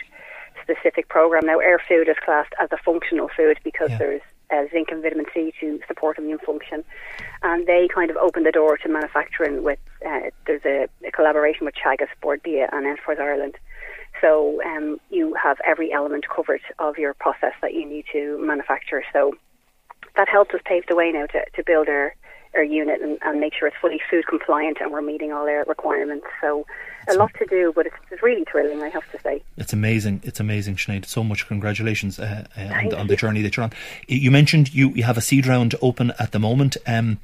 [0.62, 1.45] specific program.
[1.45, 3.97] Now, air food is classed as a functional food because yeah.
[3.97, 6.84] there's uh, zinc and vitamin C to support immune function.
[7.41, 11.65] And they kind of opened the door to manufacturing with, uh, there's a, a, collaboration
[11.65, 13.58] with Teagasc, Bord Bia and Enterprise Ireland.
[14.21, 19.04] So um, you have every element covered of your process that you need to manufacture.
[19.13, 19.34] So
[20.15, 22.15] that helps us pave the way now to, to build our
[22.56, 25.63] our unit and, and make sure it's fully food compliant and we're meeting all our
[25.65, 26.25] requirements.
[26.41, 26.65] So
[27.08, 29.43] a lot to do, but it's, it's, really thrilling, I have to say.
[29.58, 30.21] It's amazing.
[30.23, 31.06] It's amazing, Sinead.
[31.06, 33.73] So much congratulations uh, uh, on, the, on, the, journey that you're on.
[34.08, 36.78] You mentioned you, you have a seed round open at the moment.
[36.88, 37.19] Um,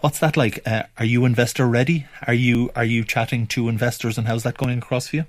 [0.00, 0.66] what's that like?
[0.66, 2.06] Uh, are you investor ready?
[2.26, 5.24] Are you are you chatting to investors, and how's that going across for you?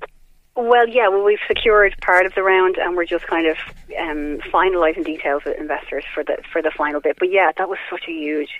[0.56, 3.58] Well, yeah, well, we've secured part of the round, and we're just kind of
[4.00, 7.18] um, finalising details with investors for the for the final bit.
[7.18, 8.52] But yeah, that was such a huge,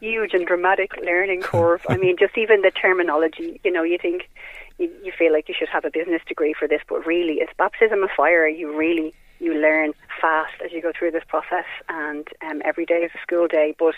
[0.00, 1.84] huge and dramatic learning curve.
[1.86, 3.60] I mean, just even the terminology.
[3.62, 4.30] You know, you think
[4.78, 7.52] you, you feel like you should have a business degree for this, but really, it's
[7.58, 8.48] baptism of fire.
[8.48, 13.00] You really you learn fast as you go through this process, and um, every day
[13.02, 13.74] is a school day.
[13.78, 13.94] But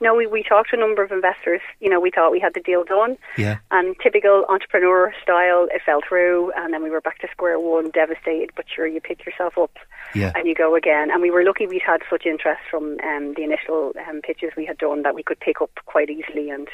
[0.00, 1.60] no, we, we talked to a number of investors.
[1.80, 3.16] You know, we thought we had the deal done.
[3.38, 3.58] Yeah.
[3.70, 7.90] And typical entrepreneur style, it fell through, and then we were back to square one,
[7.90, 8.50] devastated.
[8.56, 9.76] But sure, you pick yourself up
[10.14, 10.32] yeah.
[10.34, 11.10] and you go again.
[11.10, 14.66] And we were lucky we'd had such interest from um, the initial um, pitches we
[14.66, 16.68] had done that we could pick up quite easily and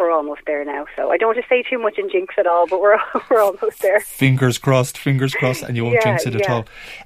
[0.00, 0.86] we're almost there now.
[0.96, 2.98] So I don't want to say too much and jinx it all, but we're
[3.30, 4.00] we're almost there.
[4.00, 6.40] Fingers crossed, fingers crossed, and you won't yeah, jinx it yeah.
[6.40, 6.64] at all.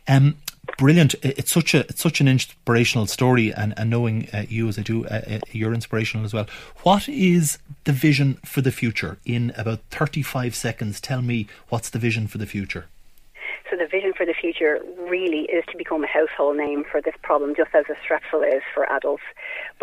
[0.08, 0.36] Um,
[0.78, 1.14] brilliant.
[1.22, 4.82] It's such a it's such an inspirational story, and, and knowing uh, you as I
[4.82, 6.46] do, uh, uh, you're inspirational as well.
[6.82, 9.18] What is the vision for the future?
[9.24, 12.86] In about thirty five seconds, tell me what's the vision for the future.
[13.70, 14.78] So the vision for the future
[15.10, 18.62] really is to become a household name for this problem, just as a strepsil is
[18.74, 19.22] for adults.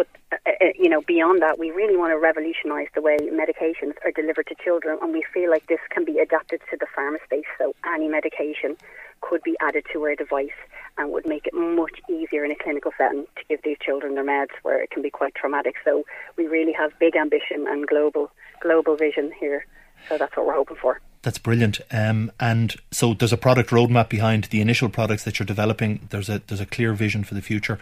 [0.01, 3.93] But uh, uh, you know, beyond that, we really want to revolutionise the way medications
[4.03, 7.23] are delivered to children, and we feel like this can be adapted to the pharma
[7.23, 7.45] space.
[7.59, 8.77] So any medication
[9.21, 10.57] could be added to our device
[10.97, 14.25] and would make it much easier in a clinical setting to give these children their
[14.25, 15.75] meds, where it can be quite traumatic.
[15.85, 16.03] So
[16.35, 19.67] we really have big ambition and global global vision here.
[20.09, 20.99] So that's what we're hoping for.
[21.23, 21.79] That's brilliant.
[21.91, 26.07] Um, and so there's a product roadmap behind the initial products that you're developing.
[26.09, 27.79] There's a there's a clear vision for the future,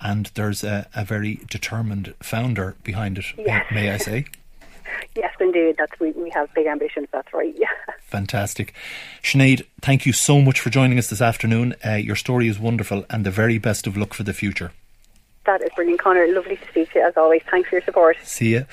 [0.00, 3.26] and there's a, a very determined founder behind it.
[3.36, 3.66] Yes.
[3.72, 4.26] May I say?
[5.16, 5.74] yes, indeed.
[5.78, 7.08] That's we, we have big ambitions.
[7.12, 7.54] That's right.
[7.58, 7.66] Yeah.
[8.02, 8.72] Fantastic,
[9.20, 9.66] Sinead.
[9.80, 11.74] Thank you so much for joining us this afternoon.
[11.84, 14.70] Uh, your story is wonderful, and the very best of luck for the future.
[15.46, 16.26] That is brilliant, Connor.
[16.28, 17.40] Lovely to speak to you as always.
[17.50, 18.16] Thanks for your support.
[18.24, 18.66] See you.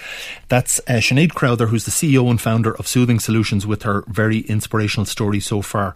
[0.50, 4.40] That's uh, Sinead Crowther, who's the CEO and founder of Soothing Solutions, with her very
[4.40, 5.96] inspirational story so far.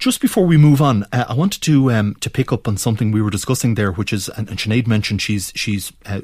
[0.00, 3.12] Just before we move on, uh, I wanted to um, to pick up on something
[3.12, 6.22] we were discussing there, which is, and, and Sinead mentioned she's she's uh,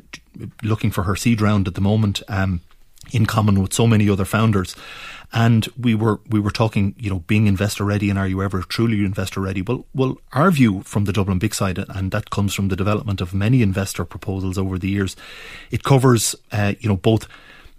[0.64, 2.60] looking for her seed round at the moment, um,
[3.12, 4.74] in common with so many other founders.
[5.32, 8.62] And we were we were talking, you know, being investor ready and are you ever
[8.62, 9.60] truly investor ready?
[9.60, 13.20] Well, well, our view from the Dublin BIC Side, and that comes from the development
[13.20, 15.16] of many investor proposals over the years,
[15.70, 17.28] it covers, uh, you know, both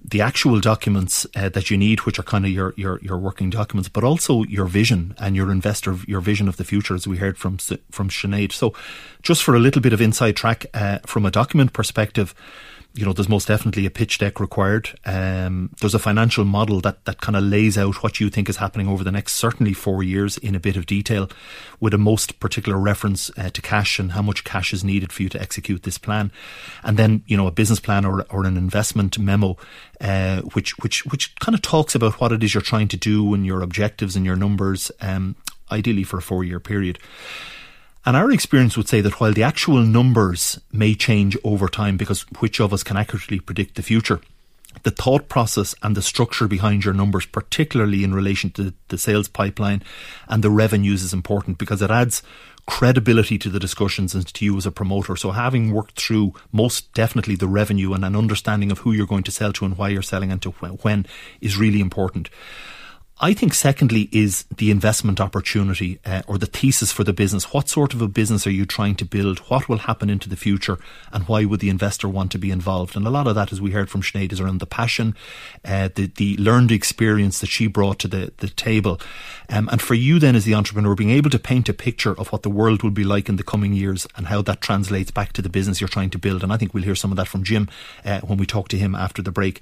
[0.04, 3.50] the actual documents uh, that you need, which are kind of your, your your working
[3.50, 7.18] documents, but also your vision and your investor your vision of the future, as we
[7.18, 8.52] heard from from Sinead.
[8.52, 8.74] So,
[9.24, 12.34] just for a little bit of inside track uh, from a document perspective
[12.95, 14.97] you know, there's most definitely a pitch deck required.
[15.06, 18.58] Um, there's a financial model that, that kind of lays out what you think is
[18.58, 21.30] happening over the next certainly four years in a bit of detail,
[21.80, 25.21] with a most particular reference uh, to cash and how much cash is needed for
[25.21, 26.32] you to execute this plan,
[26.84, 29.56] and then you know a business plan or or an investment memo,
[30.02, 33.34] uh, which which which kind of talks about what it is you're trying to do
[33.36, 35.36] and your objectives and your numbers, um,
[35.71, 36.97] ideally for a four year period.
[38.06, 42.22] And our experience would say that while the actual numbers may change over time, because
[42.40, 44.22] which of us can accurately predict the future,
[44.84, 49.28] the thought process and the structure behind your numbers, particularly in relation to the sales
[49.28, 49.84] pipeline
[50.28, 52.24] and the revenues, is important because it adds
[52.66, 55.16] credibility to the discussions and to you as a promoter.
[55.16, 59.24] So having worked through most definitely the revenue and an understanding of who you're going
[59.24, 61.08] to sell to and why you're selling and to when
[61.42, 62.30] is really important.
[63.21, 67.53] I think, secondly, is the investment opportunity uh, or the thesis for the business.
[67.53, 69.39] What sort of a business are you trying to build?
[69.49, 70.79] What will happen into the future?
[71.12, 72.95] And why would the investor want to be involved?
[72.95, 75.15] And a lot of that, as we heard from Sinead, is around the passion,
[75.65, 79.01] uh, the, the learned experience that she brought to the, the table.
[79.49, 82.32] Um, and for you, then, as the entrepreneur, being able to paint a picture of
[82.32, 85.34] what the world will be like in the coming years and how that translates back
[85.34, 86.41] to the business you're trying to build.
[86.41, 87.67] And I think we'll hear some of that from Jim
[88.05, 89.62] uh, when we talk to him after the break.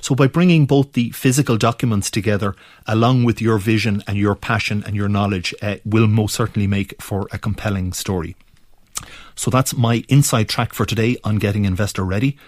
[0.00, 2.56] So, by bringing both the physical documents together,
[2.96, 7.00] along with your vision and your passion and your knowledge, uh, will most certainly make
[7.00, 8.34] for a compelling story.
[9.34, 12.38] So that's my inside track for today on getting investor ready.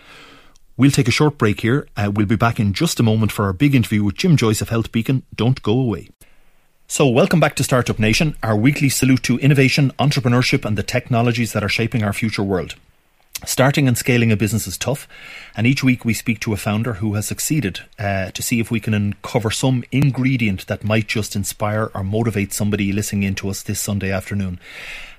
[0.79, 1.87] We'll take a short break here.
[1.97, 4.63] Uh, we'll be back in just a moment for our big interview with Jim Joyce
[4.63, 5.23] of HealthBeacon.
[5.35, 6.09] Don't go away.
[6.87, 11.53] So, welcome back to Startup Nation, our weekly salute to innovation, entrepreneurship, and the technologies
[11.53, 12.77] that are shaping our future world.
[13.47, 15.07] Starting and scaling a business is tough,
[15.57, 18.71] and each week we speak to a founder who has succeeded uh, to see if
[18.71, 23.49] we can uncover some ingredient that might just inspire or motivate somebody listening in to
[23.49, 24.59] us this Sunday afternoon.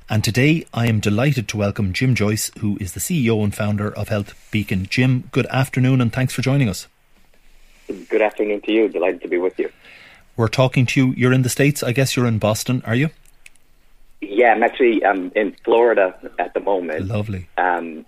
[0.10, 3.96] And today I am delighted to welcome Jim Joyce, who is the CEO and founder
[3.96, 4.88] of Health Beacon.
[4.90, 6.88] Jim, good afternoon and thanks for joining us.
[8.10, 8.90] Good afternoon to you.
[8.90, 9.72] Delighted to be with you.
[10.36, 11.14] We're talking to you.
[11.16, 11.84] You're in the States.
[11.84, 13.12] I guess you're in Boston, are you?
[14.22, 17.08] Yeah, I'm actually um, in Florida at the moment.
[17.08, 17.48] Lovely.
[17.58, 18.06] Um,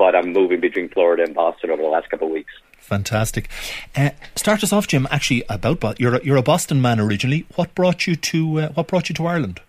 [0.00, 2.54] but I'm moving between Florida and Boston over the last couple of weeks.
[2.78, 3.50] Fantastic.
[3.94, 5.06] Uh, start us off, Jim.
[5.10, 7.44] Actually, about you're a, you're a Boston man originally.
[7.56, 9.60] What brought you to uh, What brought you to Ireland?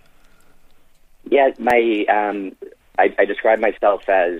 [1.29, 2.55] Yeah, my um,
[2.97, 4.39] I, I describe myself as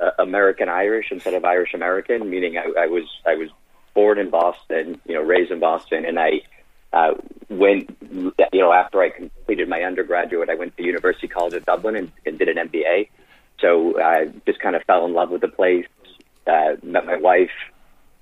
[0.00, 3.50] uh, American Irish instead of Irish American, meaning I, I was I was
[3.92, 6.42] born in Boston, you know, raised in Boston, and I
[6.92, 7.14] uh,
[7.48, 11.96] went, you know, after I completed my undergraduate, I went to University College of Dublin
[11.96, 13.08] and, and did an MBA.
[13.60, 15.86] So I just kind of fell in love with the place.
[16.46, 17.50] Uh, met my wife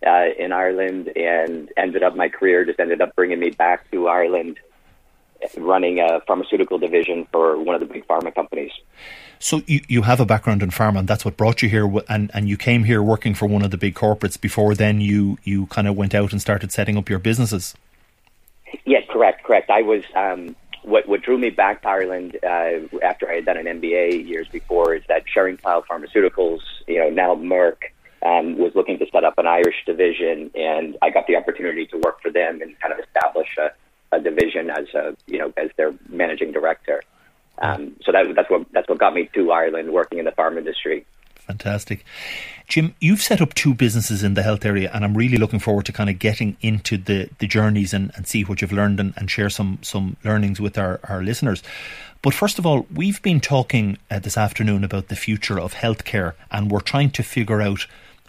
[0.07, 4.09] uh, in Ireland, and ended up my career just ended up bringing me back to
[4.09, 4.59] Ireland,
[5.57, 8.73] running a pharmaceutical division for one of the big pharma companies.
[9.39, 12.31] So you, you have a background in pharma, and that's what brought you here, and,
[12.33, 14.41] and you came here working for one of the big corporates.
[14.41, 17.75] Before then, you you kind of went out and started setting up your businesses.
[18.85, 19.69] Yes, correct, correct.
[19.69, 23.57] I was um, what what drew me back to Ireland uh, after I had done
[23.57, 27.77] an MBA years before is that Schering Plough Pharmaceuticals, you know, now Merck,
[28.25, 31.99] um, was looking to set up an Irish division, and I got the opportunity to
[31.99, 33.71] work for them and kind of establish a,
[34.17, 37.03] a division as a you know as their managing director.
[37.59, 40.59] Um, so that, that's what that's what got me to Ireland, working in the farm
[40.59, 41.07] industry.
[41.47, 42.05] Fantastic.
[42.69, 45.87] Jim, you've set up two businesses in the health area, and I'm really looking forward
[45.87, 49.13] to kind of getting into the, the journeys and, and see what you've learned and,
[49.17, 51.63] and share some, some learnings with our, our listeners.
[52.23, 56.35] But first of all, we've been talking uh, this afternoon about the future of healthcare,
[56.53, 57.87] and we're trying to figure out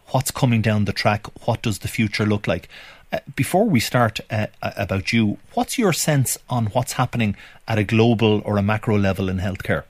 [0.08, 1.28] what's coming down the track.
[1.45, 2.67] What does the future look like?
[3.12, 7.36] Uh, before we start uh, about you, what's your sense on what's happening
[7.67, 9.84] at a global or a macro level in healthcare?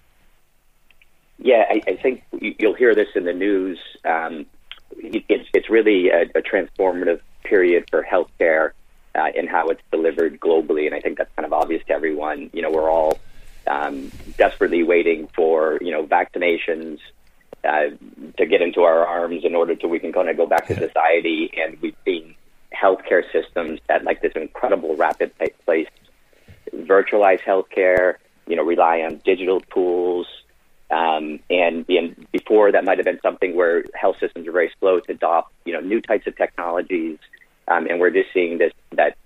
[1.43, 3.77] Yeah, I, I think you'll hear this in the news.
[4.05, 4.45] Um,
[4.97, 8.71] it's it's really a, a transformative period for healthcare
[9.13, 12.49] uh, and how it's delivered globally, and I think that's kind of obvious to everyone.
[12.53, 13.19] You know, we're all
[13.67, 16.99] um, desperately waiting for you know vaccinations
[17.65, 17.89] uh,
[18.37, 20.75] to get into our arms in order to we can kind of go back to
[20.75, 22.35] society, and we've seen
[22.73, 25.87] healthcare systems at like this incredible rapid pace
[26.73, 28.15] virtualize healthcare,
[28.47, 30.27] you know, rely on digital tools,
[30.93, 31.85] um, and,
[32.31, 35.73] before that might have been something where health systems are very slow to adopt, you
[35.73, 37.17] know, new types of technologies.
[37.67, 39.17] Um, and we're just seeing this that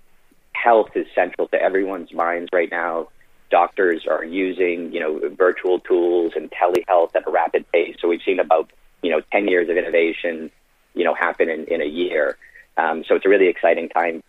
[0.52, 3.08] health is central to everyone's minds right now.
[3.50, 7.96] Doctors are using, you know, virtual tools and telehealth at a rapid pace.
[8.00, 8.70] So we've seen about,
[9.02, 10.50] you know, 10 years of innovation,
[10.94, 12.36] you know, happen in, in a year.
[12.76, 14.22] Um, so it's a really exciting time.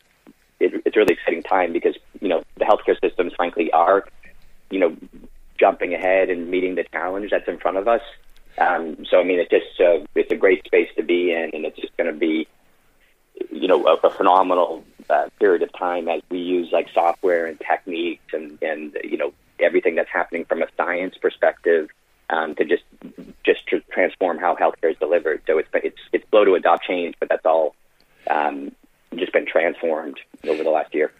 [0.59, 4.05] It, it's a really exciting time because, you know, the healthcare systems, frankly, are,
[4.69, 4.95] you know,
[5.59, 8.01] jumping ahead and meeting the challenge that's in front of us.
[8.57, 11.65] Um, so I mean, it's just uh, it's a great space to be in, and
[11.65, 12.47] it's just going to be,
[13.51, 17.59] you know, a, a phenomenal uh, period of time as we use like software and
[17.59, 21.89] techniques and and you know everything that's happening from a science perspective
[22.29, 22.83] um, to just
[23.45, 25.41] just to transform how healthcare is delivered.
[25.47, 27.75] So it's it's it's slow to adopt change, but that's all
[28.29, 28.71] um,
[29.15, 31.11] just been transformed over the last year.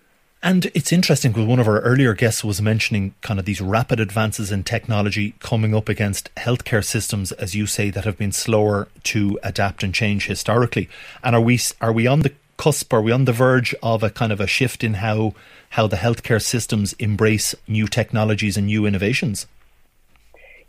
[0.41, 3.99] And it's interesting because one of our earlier guests was mentioning kind of these rapid
[3.99, 8.87] advances in technology coming up against healthcare systems, as you say, that have been slower
[9.03, 10.87] to adapt and change historically.
[11.23, 12.93] And are we are we on the cusp?
[12.93, 15.33] Are we on the verge of a kind of a shift in how
[15.71, 19.45] how the healthcare systems embrace new technologies and new innovations?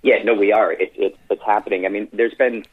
[0.03, 0.73] Yeah, no, we are.
[0.73, 1.87] It, it, it's happening.
[1.87, 2.65] I mean, there's been,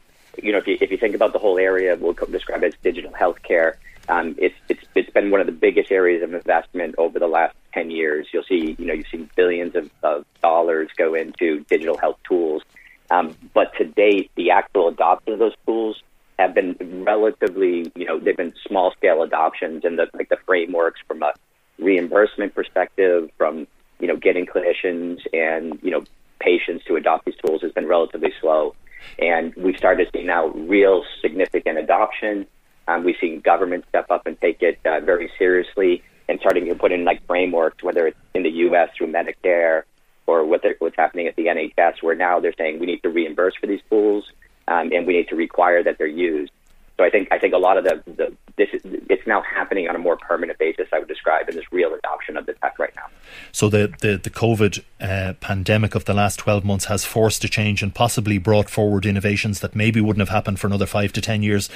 [0.42, 2.80] you know, if you, if you think about the whole area, we'll describe it as
[2.82, 3.74] digital healthcare
[4.08, 7.54] um, it's, it's, it's been one of the biggest areas of investment over the last
[7.74, 8.26] 10 years.
[8.32, 12.62] You'll see, you know, you've seen billions of, of dollars go into digital health tools.
[13.10, 16.02] Um, but to date, the actual adoption of those tools
[16.38, 21.00] have been relatively, you know, they've been small scale adoptions and the, like the frameworks
[21.06, 21.32] from a
[21.78, 23.66] reimbursement perspective, from,
[23.98, 26.04] you know, getting clinicians and, you know,
[26.40, 28.74] patients to adopt these tools has been relatively slow.
[29.18, 32.46] And we've started to see now real significant adoption
[32.88, 36.74] um, we've seen government step up and take it uh, very seriously and starting to
[36.74, 38.88] put in like frameworks, whether it's in the U.S.
[38.96, 39.82] through Medicare
[40.26, 43.54] or what what's happening at the NHS, where now they're saying we need to reimburse
[43.60, 44.24] for these pools
[44.66, 46.50] um, and we need to require that they're used.
[46.98, 49.88] So I think I think a lot of the, the this is, it's now happening
[49.88, 50.88] on a more permanent basis.
[50.92, 53.06] I would describe in this real adoption of the tech right now.
[53.52, 57.48] So the the, the COVID uh, pandemic of the last twelve months has forced a
[57.48, 61.20] change and possibly brought forward innovations that maybe wouldn't have happened for another five to
[61.20, 61.70] ten years.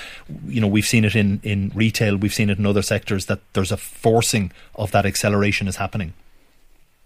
[0.47, 3.41] You know, we've seen it in in retail, we've seen it in other sectors that
[3.53, 6.15] there's a forcing of that acceleration is happening.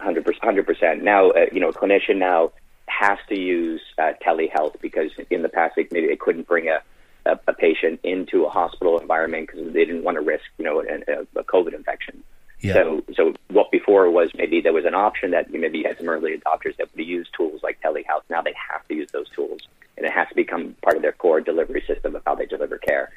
[0.00, 0.42] Hundred percent.
[0.42, 1.02] Hundred percent.
[1.02, 2.52] Now, uh, you know, a clinician now
[2.86, 6.80] has to use uh, telehealth because in the past maybe they couldn't bring a,
[7.26, 10.80] a, a patient into a hospital environment because they didn't want to risk, you know,
[10.80, 12.22] a, a COVID infection.
[12.60, 12.74] Yeah.
[12.74, 16.08] So, so what before was maybe there was an option that you maybe had some
[16.08, 18.22] early adopters that would use tools like telehealth.
[18.30, 19.60] Now they have to use those tools,
[19.96, 22.78] and it has to become part of their core delivery system of how they deliver
[22.78, 23.12] care.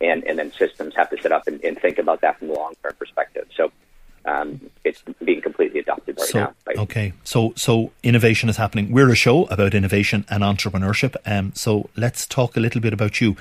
[0.00, 2.52] And and then systems have to set up and, and think about that from a
[2.52, 3.46] long term perspective.
[3.56, 3.72] So
[4.24, 6.54] um, it's being completely adopted right so, now.
[6.66, 6.76] Right?
[6.78, 8.92] Okay, so so innovation is happening.
[8.92, 11.16] We're a show about innovation and entrepreneurship.
[11.26, 13.36] Um, so let's talk a little bit about you.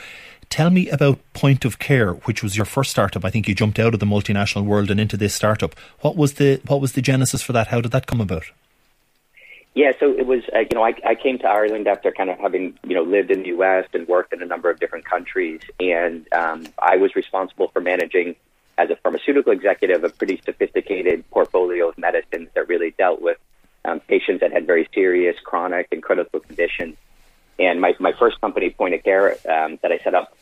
[0.49, 3.23] Tell me about Point of Care, which was your first startup.
[3.23, 5.75] I think you jumped out of the multinational world and into this startup.
[6.01, 7.67] What was the what was the genesis for that?
[7.67, 8.51] How did that come about?
[9.73, 12.37] Yeah, so it was, uh, you know, I, I came to Ireland after kind of
[12.39, 13.85] having, you know, lived in the U.S.
[13.93, 18.35] and worked in a number of different countries, and um, I was responsible for managing
[18.77, 23.37] as a pharmaceutical executive, a pretty sophisticated portfolio of medicines that really dealt with
[23.85, 26.95] um, patients that had very serious, chronic, and critical conditions.
[27.59, 30.35] And my, my first company, Point of Care, um, that I set up,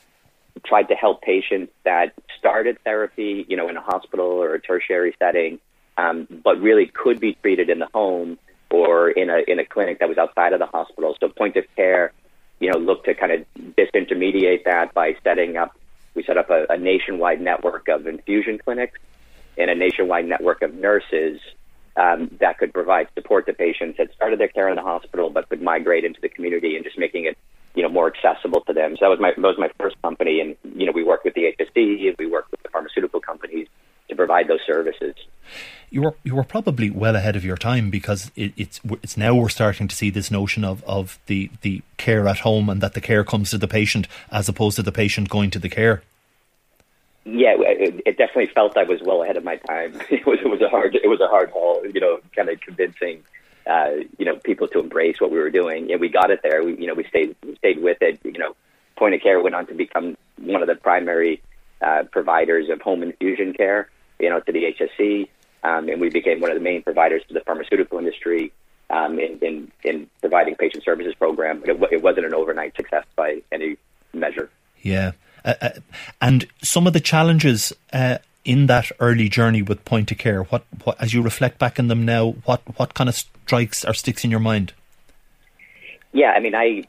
[0.66, 5.16] tried to help patients that started therapy, you know, in a hospital or a tertiary
[5.20, 5.60] setting,
[5.98, 8.38] um, but really could be treated in the home
[8.72, 11.16] or in a in a clinic that was outside of the hospital.
[11.20, 12.14] So Point of Care,
[12.60, 15.76] you know, looked to kind of disintermediate that by setting up
[16.20, 19.00] we set up a, a nationwide network of infusion clinics
[19.58, 21.40] and a nationwide network of nurses
[21.96, 25.48] um, that could provide support to patients that started their care in the hospital but
[25.48, 27.38] could migrate into the community and just making it
[27.74, 28.98] you know more accessible to them.
[28.98, 31.36] So that was my that was my first company, and you know we worked with
[31.36, 33.68] the HSE, we worked with the pharmaceutical companies
[34.10, 35.16] to provide those services.
[35.90, 39.34] You were you were probably well ahead of your time because it, it's it's now
[39.36, 42.94] we're starting to see this notion of, of the, the care at home and that
[42.94, 46.04] the care comes to the patient as opposed to the patient going to the care
[47.32, 50.00] yeah, it, it, definitely felt I was well ahead of my time.
[50.10, 52.60] It was it was a hard it was a hard haul, you know, kind of
[52.62, 53.24] convincing
[53.68, 56.64] uh, you know people to embrace what we were doing, and we got it there.
[56.64, 58.20] We you know we stayed we stayed with it.
[58.24, 58.56] You know,
[58.98, 61.42] Point of Care went on to become one of the primary
[61.82, 65.28] uh, providers of home infusion care, you know, to the HSE,
[65.64, 68.52] um, and we became one of the main providers to the pharmaceutical industry
[68.90, 71.60] um, in, in in providing patient services program.
[71.60, 73.78] But it, it wasn't an overnight success by any
[74.14, 74.50] measure.
[74.82, 75.12] Yeah.
[75.46, 75.70] Uh, uh,
[76.22, 80.64] and some of the challenges uh, in that early journey with point of care, what,
[80.84, 84.24] what, as you reflect back on them now, what, what kind of strikes or sticks
[84.24, 84.74] in your mind?
[86.12, 86.84] Yeah, I mean, I,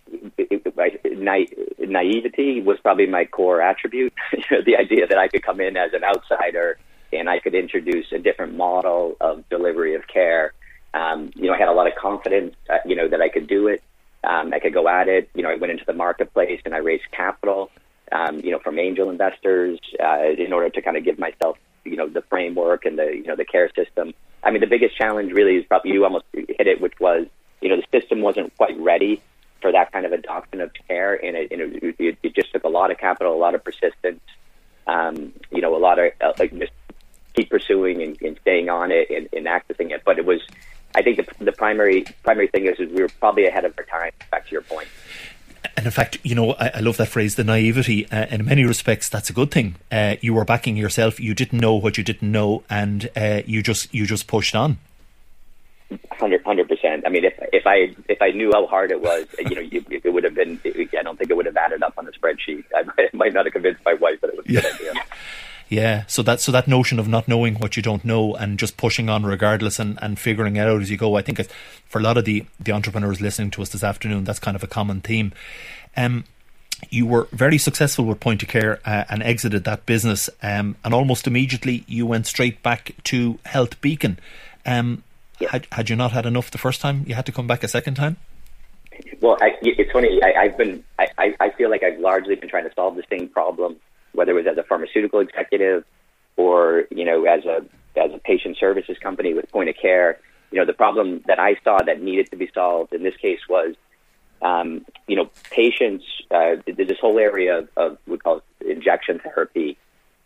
[1.04, 1.44] na-
[1.78, 4.14] naivety was probably my core attribute.
[4.50, 6.78] the idea that I could come in as an outsider
[7.12, 10.52] and I could introduce a different model of delivery of care.
[10.94, 13.46] Um, you know, I had a lot of confidence, uh, you know, that I could
[13.46, 13.82] do it.
[14.24, 15.28] Um, I could go at it.
[15.34, 17.70] You know, I went into the marketplace and I raised capital
[18.12, 21.96] um, you know, from angel investors uh, in order to kind of give myself, you
[21.96, 24.12] know, the framework and the, you know, the care system.
[24.42, 27.26] I mean, the biggest challenge really is probably you almost hit it, which was,
[27.60, 29.22] you know, the system wasn't quite ready
[29.60, 32.64] for that kind of adoption of care, and it, and it, it, it just took
[32.64, 34.22] a lot of capital, a lot of persistence,
[34.86, 36.72] um, you know, a lot of uh, like just
[37.34, 40.02] keep pursuing and, and staying on it and, and accessing it.
[40.04, 40.40] But it was,
[40.94, 43.84] I think, the, the primary primary thing is, is we were probably ahead of our
[43.84, 44.12] time.
[44.30, 44.88] Back to your point.
[45.76, 48.10] And in fact, you know, I, I love that phrase, the naivety.
[48.10, 49.76] Uh, in many respects, that's a good thing.
[49.90, 51.20] Uh, you were backing yourself.
[51.20, 54.78] You didn't know what you didn't know, and uh, you just you just pushed on.
[56.12, 57.04] Hundred percent.
[57.06, 59.84] I mean, if if I if I knew how hard it was, you know, you,
[59.90, 60.60] it would have been.
[60.64, 62.64] I don't think it would have added up on the spreadsheet.
[62.76, 64.60] I might, might not have convinced my wife that it was a yeah.
[64.60, 64.92] good idea.
[65.70, 68.76] Yeah, so that so that notion of not knowing what you don't know and just
[68.76, 71.40] pushing on regardless and, and figuring it out as you go, I think
[71.86, 74.64] for a lot of the, the entrepreneurs listening to us this afternoon, that's kind of
[74.64, 75.32] a common theme.
[75.96, 76.24] Um,
[76.90, 80.92] you were very successful with Point of Care uh, and exited that business, um, and
[80.92, 84.16] almost immediately you went straight back to HealthBeacon.
[84.66, 85.04] Um,
[85.38, 85.52] yeah.
[85.52, 87.68] had, had you not had enough the first time, you had to come back a
[87.68, 88.16] second time.
[89.20, 90.20] Well, I, it's funny.
[90.20, 90.82] I, have been.
[90.98, 93.76] I, I feel like I've largely been trying to solve the same problem
[94.12, 95.84] whether it was as a pharmaceutical executive
[96.36, 97.64] or you know as a
[97.96, 100.18] as a patient services company with point of care.
[100.50, 103.40] You know, the problem that I saw that needed to be solved in this case
[103.48, 103.76] was,
[104.42, 106.04] um, you know, patients.
[106.30, 109.76] Uh, this whole area of, of we call injection therapy,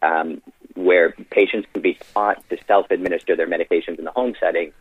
[0.02, 0.40] um,
[0.74, 4.72] where patients can be taught to self-administer their medications in the home setting,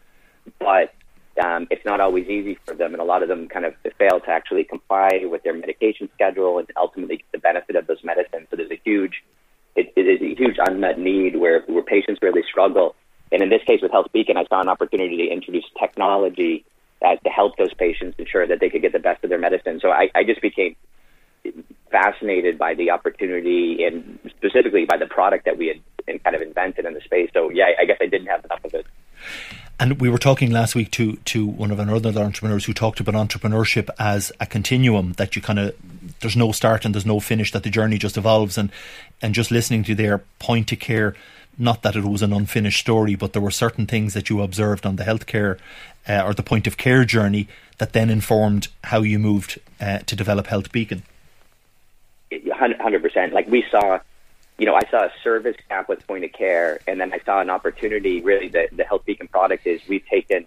[0.59, 0.93] but
[1.41, 4.19] um, it's not always easy for them, and a lot of them kind of fail
[4.19, 8.47] to actually comply with their medication schedule and ultimately get the benefit of those medicines.
[8.49, 9.23] So there's a huge,
[9.75, 12.95] it, it is a huge unmet need where where patients really struggle
[13.33, 16.63] And in this case, with HealthBeacon, I saw an opportunity to introduce technology
[17.03, 19.79] uh, to help those patients ensure that they could get the best of their medicine.
[19.81, 20.75] So I, I just became
[21.91, 26.85] fascinated by the opportunity and specifically by the product that we had kind of invented
[26.85, 27.31] in the space.
[27.33, 28.85] So yeah, I guess I didn't have enough of it.
[29.79, 32.99] And we were talking last week to to one of our other entrepreneurs who talked
[32.99, 35.75] about entrepreneurship as a continuum that you kind of
[36.19, 38.71] there's no start and there's no finish that the journey just evolves and
[39.21, 41.15] and just listening to their point to care
[41.57, 44.85] not that it was an unfinished story but there were certain things that you observed
[44.85, 45.57] on the healthcare
[46.07, 47.47] uh, or the point of care journey
[47.77, 51.01] that then informed how you moved uh, to develop HealthBeacon.
[52.51, 53.33] Hundred percent.
[53.33, 53.99] Like we saw,
[54.57, 57.41] you know, I saw a service gap with point of care, and then I saw
[57.41, 58.21] an opportunity.
[58.21, 60.45] Really, the the HealthBeacon product is we've taken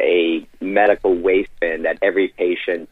[0.00, 2.88] a medical waste bin that every patient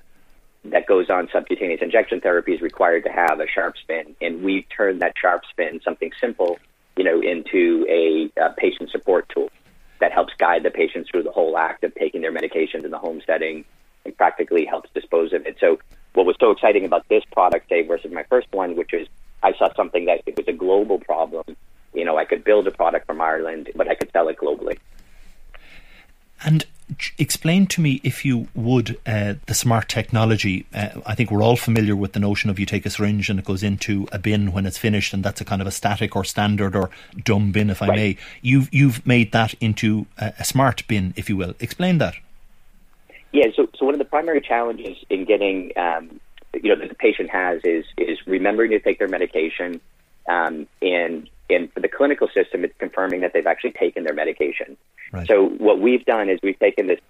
[0.64, 4.62] that goes on subcutaneous injection therapy is required to have a sharps bin, and we
[4.76, 6.58] turned that sharps bin, something simple,
[6.96, 9.50] you know, into a, a patient support tool
[10.00, 12.98] that helps guide the patients through the whole act of taking their medications in the
[12.98, 13.64] home setting
[14.04, 15.56] and practically helps dispose of it.
[15.60, 15.78] So
[16.14, 19.06] what was so exciting about this product, Dave, versus my first one, which is
[19.44, 21.44] I saw something that it was a global problem.
[21.92, 24.78] You know, I could build a product from Ireland, but I could sell it globally.
[26.44, 26.66] And
[27.18, 30.66] explain to me, if you would, uh, the smart technology.
[30.74, 33.38] Uh, I think we're all familiar with the notion of you take a syringe and
[33.38, 36.16] it goes into a bin when it's finished, and that's a kind of a static
[36.16, 36.90] or standard or
[37.22, 37.96] dumb bin, if I right.
[37.96, 38.16] may.
[38.42, 41.54] You've you've made that into a, a smart bin, if you will.
[41.60, 42.14] Explain that.
[43.32, 43.46] Yeah.
[43.56, 46.20] So, so one of the primary challenges in getting, um,
[46.62, 49.80] you know, that the patient has is is remembering to take their medication,
[50.28, 54.76] um, and and for the clinical system, it's confirming that they've actually taken their medication.
[55.12, 55.26] Right.
[55.26, 57.00] So what we've done is we've taken this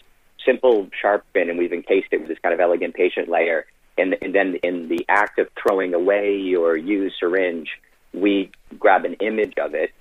[0.45, 3.67] simple sharp bin and we've encased it with this kind of elegant patient layer.
[3.97, 7.69] And, and then in the act of throwing away your used syringe,
[8.13, 9.93] we grab an image of it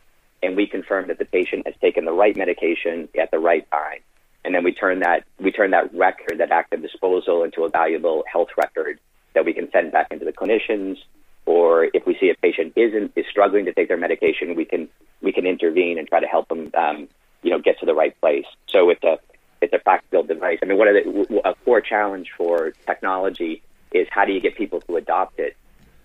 [0.42, 4.00] and we confirm that the patient has taken the right medication at the right time.
[4.44, 7.70] And then we turn that we turn that record, that act of disposal, into a
[7.70, 9.00] valuable health record
[9.34, 10.98] that we can send back into the clinicians
[11.46, 14.88] or if we see a patient isn't is struggling to take their medication, we can
[15.22, 17.08] we can intervene and try to help them, um,
[17.42, 18.46] you know, get to the right place.
[18.70, 19.20] So it's a
[19.62, 20.60] it's a practical device.
[20.62, 23.62] I mean, what are the, a core challenge for technology
[23.92, 25.56] is how do you get people to adopt it?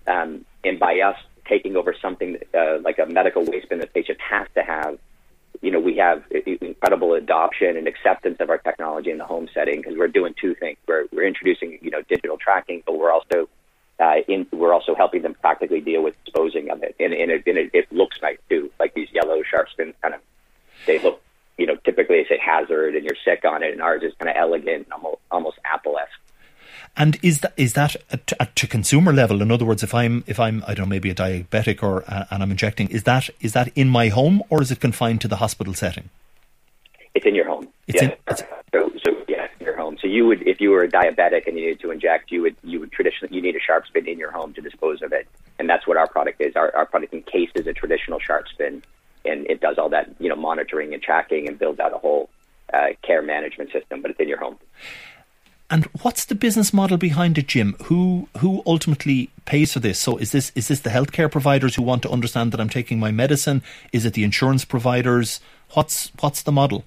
[0.06, 1.16] Um, and by us
[1.46, 4.98] taking over something uh, like a medical waste bin that the patient has to have,
[5.60, 9.80] you know, we have incredible adoption and acceptance of our technology in the home setting
[9.80, 10.78] because we're doing two things.
[10.86, 13.48] We're, we're introducing, you know, digital tracking, but we're also
[14.00, 17.42] uh, in, we're also helping them practically deal with disposing of it, and, and, it,
[17.46, 18.70] and it, it looks nice too.
[18.78, 20.20] Like these yellow sharps bins, kind of,
[20.86, 21.20] they look,
[21.56, 24.30] you know, typically they say hazard, and you're sick on it, and ours is kind
[24.30, 26.12] of elegant, almost almost Apple esque.
[26.98, 29.40] And is that is that at, at, to consumer level?
[29.40, 32.24] In other words, if I'm if I'm I don't know maybe a diabetic or uh,
[32.30, 35.28] and I'm injecting, is that is that in my home or is it confined to
[35.28, 36.10] the hospital setting?
[37.14, 37.68] It's in your home.
[37.86, 38.10] It's yeah.
[38.28, 39.18] In, so, so
[39.88, 39.98] home.
[40.00, 42.56] So you would, if you were a diabetic and you needed to inject, you would
[42.62, 45.26] you would traditionally you need a sharps bin in your home to dispose of it,
[45.58, 46.54] and that's what our product is.
[46.56, 48.82] Our, our product encases a traditional sharps bin,
[49.24, 52.28] and it does all that you know monitoring and tracking and builds out a whole
[52.74, 54.58] uh, care management system, but it's in your home.
[55.70, 57.76] And what's the business model behind it, Jim?
[57.84, 59.98] Who who ultimately pays for this?
[59.98, 62.98] So is this is this the healthcare providers who want to understand that I'm taking
[62.98, 63.62] my medicine?
[63.92, 65.40] Is it the insurance providers?
[65.74, 66.84] What's what's the model?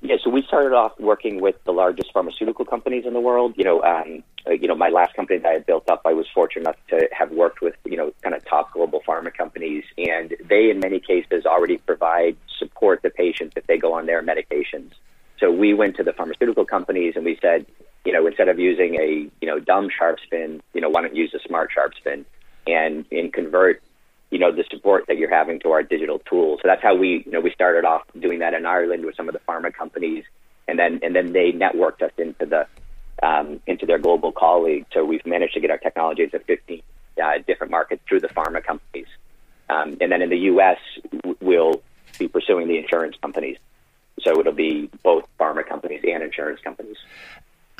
[0.00, 3.54] Yeah, so we started off working with the largest pharmaceutical companies in the world.
[3.56, 6.26] You know, um, uh, you know, my last company that I built up, I was
[6.32, 10.34] fortunate enough to have worked with, you know, kind of top global pharma companies, and
[10.48, 14.92] they, in many cases, already provide support to patients if they go on their medications.
[15.38, 17.66] So we went to the pharmaceutical companies and we said,
[18.04, 21.14] you know, instead of using a, you know, dumb sharps bin, you know, why don't
[21.14, 22.24] you use a smart sharps bin
[22.66, 23.82] and and convert
[24.30, 26.60] you know, the support that you're having to our digital tools.
[26.62, 29.28] So that's how we, you know, we started off doing that in Ireland with some
[29.28, 30.24] of the pharma companies,
[30.66, 32.66] and then and then they networked us into the
[33.22, 34.86] um, into their global colleagues.
[34.92, 36.82] So we've managed to get our technology into 15
[37.22, 39.06] uh, different markets through the pharma companies,
[39.70, 40.78] um, and then in the U.S.
[41.40, 41.82] we'll
[42.18, 43.58] be pursuing the insurance companies.
[44.20, 46.96] So it'll be both pharma companies and insurance companies.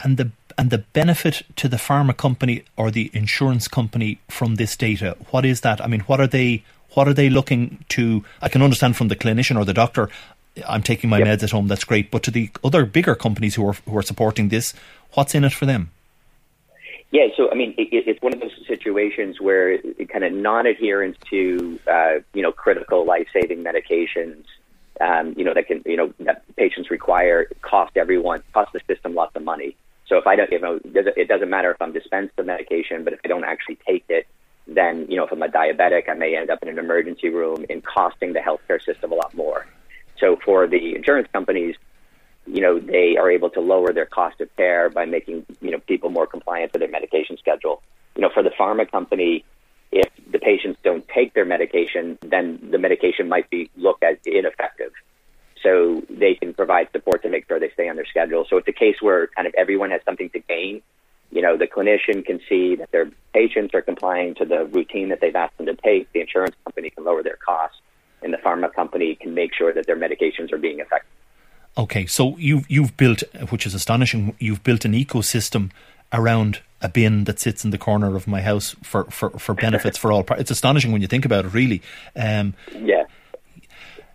[0.03, 4.77] And the and the benefit to the pharma company or the insurance company from this
[4.77, 5.83] data, what is that?
[5.83, 6.65] I mean, what are they
[6.95, 10.09] what are they looking to I can understand from the clinician or the doctor,
[10.67, 11.27] I'm taking my yep.
[11.27, 12.11] meds at home, that's great.
[12.11, 14.75] But to the other bigger companies who are who are supporting this,
[15.13, 15.91] what's in it for them?
[17.13, 19.79] Yeah, so I mean, it, it's one of those situations where
[20.09, 24.45] kind of non-adherence to uh, you know critical life-saving medications,
[25.01, 29.15] um, you know that can you know that patients require cost everyone cost the system
[29.15, 29.77] lots of money.
[30.09, 33.13] So if I don't, you know, it doesn't matter if I'm dispensed the medication, but
[33.13, 34.29] if I don't actually take it,
[34.69, 37.65] then you know, if I'm a diabetic, I may end up in an emergency room
[37.69, 39.67] and costing the healthcare system a lot more.
[40.19, 41.75] So for the insurance companies,
[42.47, 45.79] you know, they are able to lower their cost of care by making, you know,
[45.81, 47.83] people more compliant to their medication schedule.
[48.15, 49.45] You know, for the pharma company,
[50.47, 54.93] patients don't take their medication, then the medication might be looked at ineffective.
[55.61, 58.47] So they can provide support to make sure they stay on their schedule.
[58.49, 60.83] So it's a case where kind of everyone has something to gain.
[61.33, 65.21] You know, the clinician can see that their patients are complying to the routine that
[65.21, 66.13] they've asked them to take.
[66.13, 67.81] The insurance company can lower their costs,
[68.23, 71.11] and the pharma company can make sure that their medications are being effective.
[71.77, 74.37] Okay, so you've you've built, which is astonishing.
[74.39, 75.73] You've built an ecosystem
[76.13, 79.97] around a bin that sits in the corner of my house for, for, for benefits
[79.97, 80.25] for all.
[80.33, 81.83] It's astonishing when you think about it, really.
[82.15, 83.05] Um, yeah,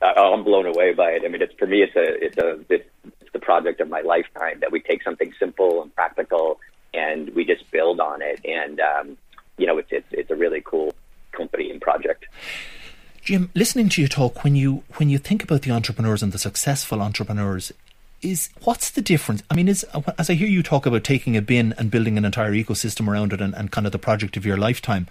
[0.02, 1.24] I'm blown away by it.
[1.26, 2.90] I mean, it's for me, it's a it's a it's,
[3.22, 6.60] it's the project of my lifetime that we take something simple and practical
[6.94, 8.42] and we just build on it.
[8.46, 9.18] And um,
[9.58, 10.94] you know, it's, it's it's a really cool
[11.32, 12.26] company and project.
[13.22, 16.40] Jim, listening to you talk, when you when you think about the entrepreneurs and the
[16.40, 17.72] successful entrepreneurs,
[18.22, 19.44] is what's the difference?
[19.50, 19.86] I mean, is
[20.18, 23.34] as I hear you talk about taking a bin and building an entire ecosystem around
[23.34, 25.08] it and, and kind of the project of your lifetime,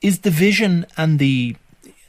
[0.00, 1.56] is the vision and the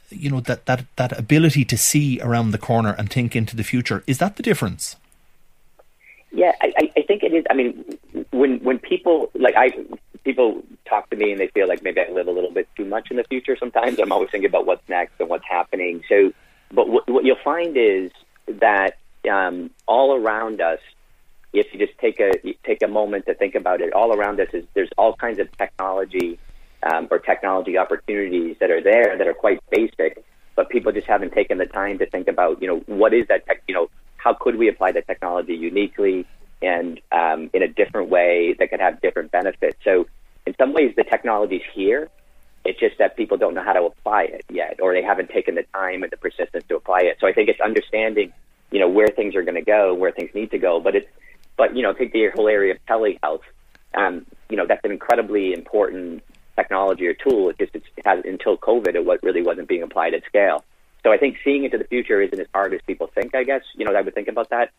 [0.10, 3.64] you know that that that ability to see around the corner and think into the
[3.64, 4.96] future is that the difference?
[6.32, 7.46] Yeah, I, I think it is.
[7.50, 7.98] I mean,
[8.32, 9.72] when when people like I
[10.24, 12.86] people talk to me and they feel like maybe I live a little bit too
[12.86, 13.98] much in the future sometimes.
[13.98, 16.04] I'm always thinking about what's next and what's happening.
[16.10, 16.34] So,
[16.72, 18.12] but what, what you'll find is
[18.48, 18.98] that
[19.30, 20.80] um, all around us,
[21.54, 22.32] if you just take a
[22.66, 25.48] take a moment to think about it, all around us is there's all kinds of
[25.58, 26.40] technology
[26.84, 30.24] um, or technology opportunities that are there that are quite basic,
[30.56, 33.46] but people just haven't taken the time to think about, you know, what is that
[33.46, 36.26] tech, you know, how could we apply the technology uniquely
[36.62, 39.78] and um, in a different way that could have different benefits.
[39.84, 40.08] So
[40.46, 42.10] in some ways, the technology's here.
[42.66, 45.56] It's just that people don't know how to apply it yet, or they haven't taken
[45.56, 47.18] the time and the persistence to apply it.
[47.22, 48.34] So I think it's understanding,
[48.78, 50.80] you know, where things are going to go, where things need to go.
[50.80, 51.08] But it's,
[51.58, 53.42] but you know, take the whole area of telehealth.
[53.96, 56.22] Um, you know, that's an incredibly important
[56.56, 57.50] technology or tool.
[57.50, 60.64] It just it has until COVID, it was, really wasn't being applied at scale.
[61.02, 63.34] So I think seeing into the future isn't as hard as people think.
[63.34, 64.70] I guess you know I would think about that.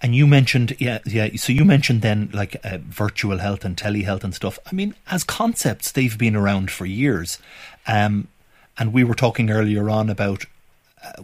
[0.00, 1.30] And you mentioned, yeah, yeah.
[1.34, 4.60] So you mentioned then like uh, virtual health and telehealth and stuff.
[4.64, 7.40] I mean, as concepts, they've been around for years.
[7.88, 8.28] Um,
[8.78, 10.44] and we were talking earlier on about
[11.04, 11.22] uh,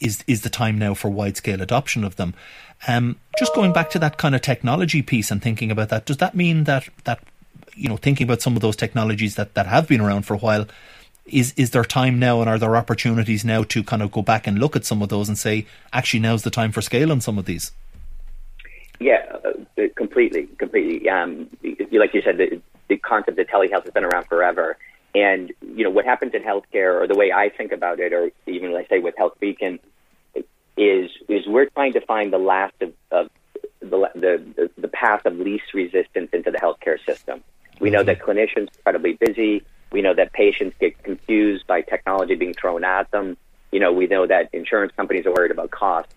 [0.00, 2.34] is is the time now for wide scale adoption of them.
[2.88, 6.16] Um, just going back to that kind of technology piece and thinking about that, does
[6.16, 7.20] that mean that that
[7.80, 10.38] you know, thinking about some of those technologies that, that have been around for a
[10.38, 10.66] while,
[11.26, 14.46] is is there time now and are there opportunities now to kind of go back
[14.46, 17.20] and look at some of those and say, actually, now's the time for scale on
[17.20, 17.72] some of these?
[18.98, 21.08] Yeah, uh, completely, completely.
[21.08, 21.48] Um,
[21.92, 24.76] like you said, the, the concept of telehealth has been around forever.
[25.14, 28.30] And, you know, what happens in healthcare, or the way I think about it, or
[28.46, 29.80] even I say with HealthBeacon,
[30.76, 33.28] is is we're trying to find the last of, of
[33.80, 37.42] the, the, the path of least resistance into the healthcare system.
[37.80, 38.06] We know mm-hmm.
[38.06, 39.64] that clinicians are incredibly busy.
[39.90, 43.36] We know that patients get confused by technology being thrown at them.
[43.72, 46.08] You know, we know that insurance companies are worried about cost.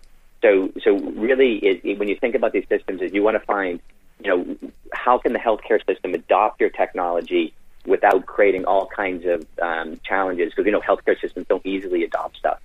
[0.42, 3.44] So, so really, it, it, when you think about these systems, is you want to
[3.44, 3.80] find,
[4.22, 4.56] you know,
[4.92, 7.54] how can the healthcare system adopt your technology
[7.86, 10.50] without creating all kinds of um, challenges?
[10.50, 12.60] Because you know, healthcare systems don't easily adopt stuff.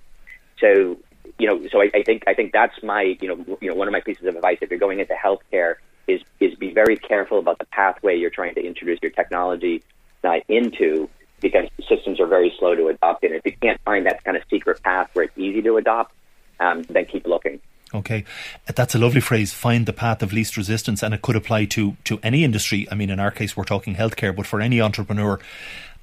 [0.58, 0.98] So,
[1.38, 3.88] you know, so I, I think I think that's my, you know, you know, one
[3.88, 7.38] of my pieces of advice if you're going into healthcare is is be very careful
[7.38, 9.82] about the pathway you're trying to introduce your technology
[10.24, 11.08] uh, into
[11.40, 13.32] because systems are very slow to adopt it.
[13.32, 16.14] If you can't find that kind of secret path where it's easy to adopt,
[16.58, 17.60] um, then keep looking.
[17.92, 18.24] Okay,
[18.66, 19.52] that's a lovely phrase.
[19.52, 22.86] Find the path of least resistance, and it could apply to to any industry.
[22.90, 25.40] I mean, in our case, we're talking healthcare, but for any entrepreneur,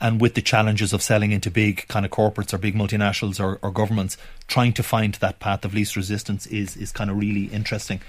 [0.01, 3.57] and with the challenges of selling into big kind of corporates or big multinationals or,
[3.61, 4.17] or governments,
[4.47, 8.01] trying to find that path of least resistance is is kind of really interesting.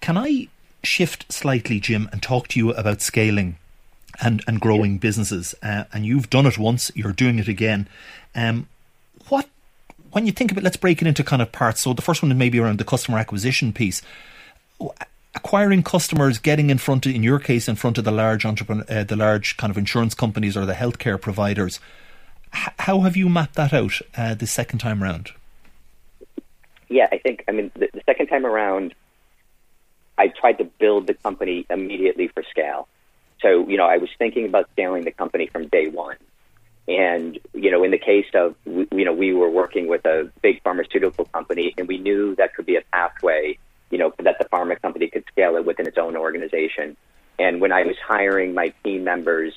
[0.00, 0.48] Can I
[0.82, 3.56] shift slightly, Jim, and talk to you about scaling
[4.20, 5.54] and, and growing businesses.
[5.62, 7.88] Uh, and you've done it once, you're doing it again.
[8.34, 8.68] Um,
[10.12, 11.80] when you think of it, let's break it into kind of parts.
[11.80, 14.02] So the first one may be around the customer acquisition piece.
[15.34, 18.84] Acquiring customers, getting in front of, in your case, in front of the large entrepreneur,
[18.88, 21.78] uh, the large kind of insurance companies or the healthcare providers.
[22.54, 25.30] H- how have you mapped that out uh, the second time around?
[26.88, 28.94] Yeah, I think I mean the, the second time around,
[30.18, 32.88] I tried to build the company immediately for scale.
[33.40, 36.16] So, you know, I was thinking about scaling the company from day one.
[36.90, 40.60] And, you know, in the case of, you know, we were working with a big
[40.64, 43.56] pharmaceutical company and we knew that could be a pathway,
[43.90, 46.96] you know, that the pharma company could scale it within its own organization.
[47.38, 49.54] And when I was hiring my team members,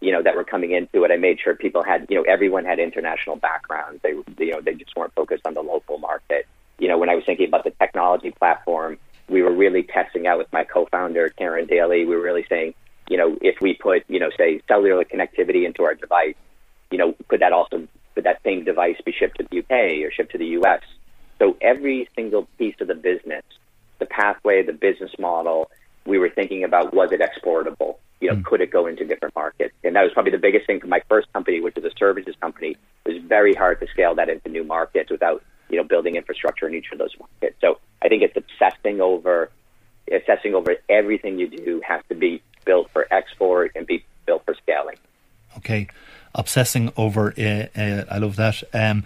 [0.00, 2.64] you know, that were coming into it, I made sure people had, you know, everyone
[2.64, 4.02] had international backgrounds.
[4.02, 4.10] They,
[4.44, 6.44] you know, they just weren't focused on the local market.
[6.80, 8.98] You know, when I was thinking about the technology platform,
[9.28, 12.04] we were really testing out with my co-founder Karen Daly.
[12.04, 12.74] We were really saying,
[13.08, 16.34] you know, if we put, you know, say cellular connectivity into our device,
[16.90, 20.12] you know, could that also could that same device be shipped to the UK or
[20.12, 20.82] shipped to the US?
[21.38, 23.42] So every single piece of the business,
[23.98, 25.70] the pathway, the business model,
[26.06, 27.98] we were thinking about was it exportable?
[28.20, 28.44] You know, mm.
[28.44, 29.74] could it go into different markets?
[29.82, 32.34] And that was probably the biggest thing for my first company, which is a services
[32.40, 32.76] company.
[33.04, 36.68] It was very hard to scale that into new markets without, you know, building infrastructure
[36.68, 37.56] in each of those markets.
[37.60, 39.50] So I think it's obsessing over
[40.12, 44.54] assessing over everything you do has to be built for export and be built for
[44.54, 44.96] scaling.
[45.56, 45.88] Okay,
[46.34, 47.32] obsessing over.
[47.38, 48.62] Uh, uh, I love that.
[48.72, 49.04] Um,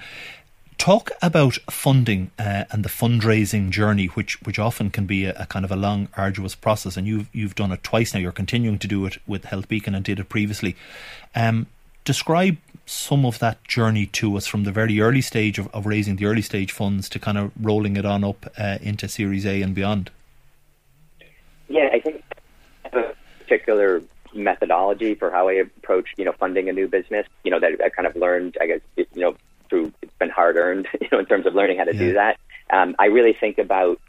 [0.78, 5.46] talk about funding uh, and the fundraising journey, which which often can be a, a,
[5.46, 6.96] kind of a long, arduous process.
[6.96, 8.20] And you've you've done it twice now.
[8.20, 10.76] You're continuing to do it with HealthBeacon and did it previously.
[11.34, 11.66] Um,
[12.04, 12.56] describe
[12.86, 16.24] some of that journey to us from the very early stage of, of raising the
[16.24, 19.74] early stage funds to kind of rolling it on up uh, into Series A and
[19.74, 20.10] beyond.
[21.68, 22.24] Yeah, I think
[22.92, 24.02] a particular
[24.38, 27.88] methodology for how I approach, you know, funding a new business, you know, that I
[27.88, 29.36] kind of learned, I guess, you know,
[29.68, 31.98] through, it's been hard earned, you know, in terms of learning how to yeah.
[31.98, 32.38] do that.
[32.70, 34.00] Um, I really think about,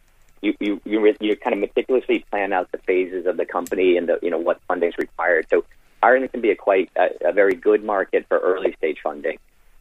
[0.42, 4.08] you, you, you, you kind of meticulously plan out the phases of the company and
[4.08, 5.48] the, you know, what funding is required.
[5.50, 5.66] So
[6.02, 9.38] Ireland can be a quite, a, a very good market for early stage funding.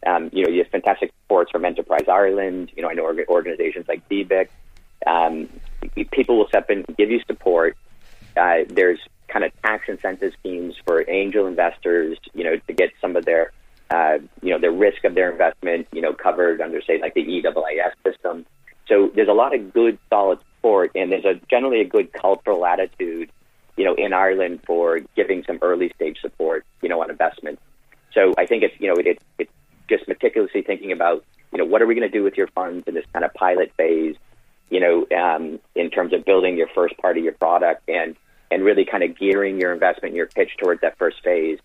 [0.06, 2.72] Um, you know, you have fantastic supports from Enterprise Ireland.
[2.76, 4.48] You know, I know organizations like DBIC.
[5.06, 5.48] Um,
[6.10, 7.76] people will step in, give you support.
[8.36, 13.16] Uh, there's kind of tax incentive schemes for angel investors, you know, to get some
[13.16, 13.52] of their,
[13.90, 17.24] uh, you know, the risk of their investment, you know, covered under, say, like the
[17.24, 18.46] EIIS system.
[18.88, 22.64] So there's a lot of good, solid support, and there's a generally a good cultural
[22.64, 23.30] attitude,
[23.76, 27.58] you know, in Ireland for giving some early stage support, you know, on investment.
[28.12, 29.52] So I think it's, you know, it, it, it's
[29.88, 32.88] just meticulously thinking about, you know, what are we going to do with your funds
[32.88, 34.16] in this kind of pilot phase,
[34.70, 38.16] you know, um, in terms of building your first part of your product and
[38.50, 41.58] and really kind of gearing your investment, your pitch towards that first phase,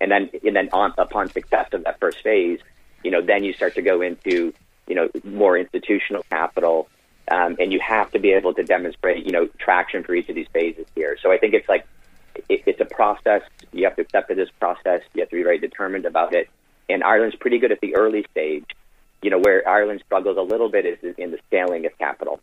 [0.00, 2.60] and then and then on, upon success of that first phase,
[3.04, 4.52] you know, then you start to go into
[4.86, 6.88] you know more institutional capital,
[7.30, 10.34] um, and you have to be able to demonstrate you know traction for each of
[10.34, 11.16] these phases here.
[11.22, 11.86] So I think it's like
[12.48, 13.42] it, it's a process.
[13.72, 15.02] You have to accept that this process.
[15.14, 16.48] You have to be very determined about it.
[16.88, 18.64] And Ireland's pretty good at the early stage.
[19.22, 22.40] You know, where Ireland struggles a little bit is in the scaling of capital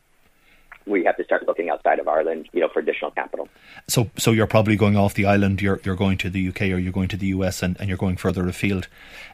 [0.88, 3.49] we have to start looking outside of Ireland, you know, for additional capital.
[3.88, 5.61] So, so you're probably going off the island.
[5.61, 7.97] You're you're going to the UK or you're going to the US, and, and you're
[7.97, 8.88] going further afield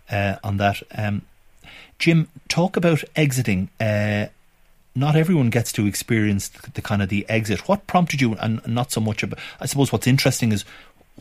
[0.10, 0.82] uh, on that.
[0.96, 1.24] Um,
[2.00, 3.70] Jim, talk about exiting.
[3.80, 4.28] Uh,
[4.96, 7.68] not everyone gets to experience the, the, kind of the exit.
[7.68, 9.40] What prompted you, and not so much about.
[9.60, 10.66] I suppose what's interesting is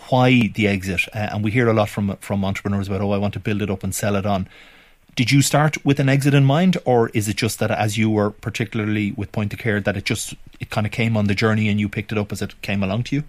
[0.09, 3.19] why the exit, uh, and we hear a lot from from entrepreneurs about, oh, I
[3.19, 4.49] want to build it up and sell it on.
[5.15, 8.09] Did you start with an exit in mind, or is it just that as you
[8.09, 11.35] were particularly with point of care that it just it kind of came on the
[11.35, 13.25] journey and you picked it up as it came along to you?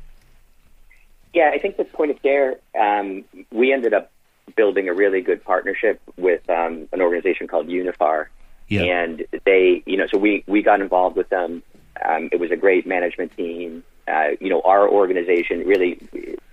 [1.34, 4.12] Yeah, I think with point of care, um, we ended up
[4.56, 8.28] building a really good partnership with um, an organization called Uniphar,
[8.70, 8.84] yeah.
[8.84, 11.64] and they, you know, so we we got involved with them.
[12.04, 13.84] Um, it was a great management team.
[14.08, 16.00] Uh, you know, our organization really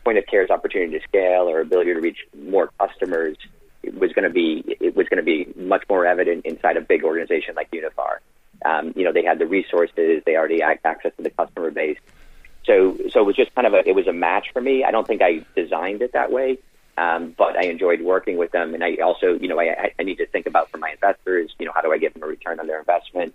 [0.05, 3.37] point of care's opportunity to scale, our ability to reach more customers
[3.83, 7.05] was going to be it was going to be much more evident inside a big
[7.05, 8.19] organization like Uniphar.
[8.65, 11.99] Um, you know, they had the resources, they already had access to the customer base.
[12.67, 14.85] So, so it was just kind of a it was a match for me.
[14.85, 16.59] I don't think I designed it that way,
[16.99, 20.17] um, but I enjoyed working with them, and I also, you know, I, I need
[20.17, 22.61] to think about for my investors, you know, how do I get them a return
[22.61, 23.35] on their investment?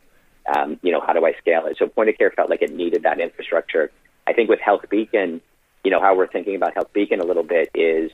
[0.56, 1.78] Um, you know, how do I scale it?
[1.80, 3.91] So, point of care felt like it needed that infrastructure.
[4.28, 5.41] I think with HealthBeacon,
[5.84, 8.12] you know, how we're thinking about HealthBeacon a little bit is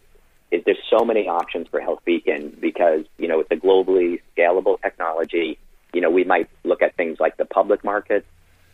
[0.91, 5.57] so many options for HealthBeacon because, you know, it's a globally scalable technology.
[5.93, 8.25] You know, we might look at things like the public market,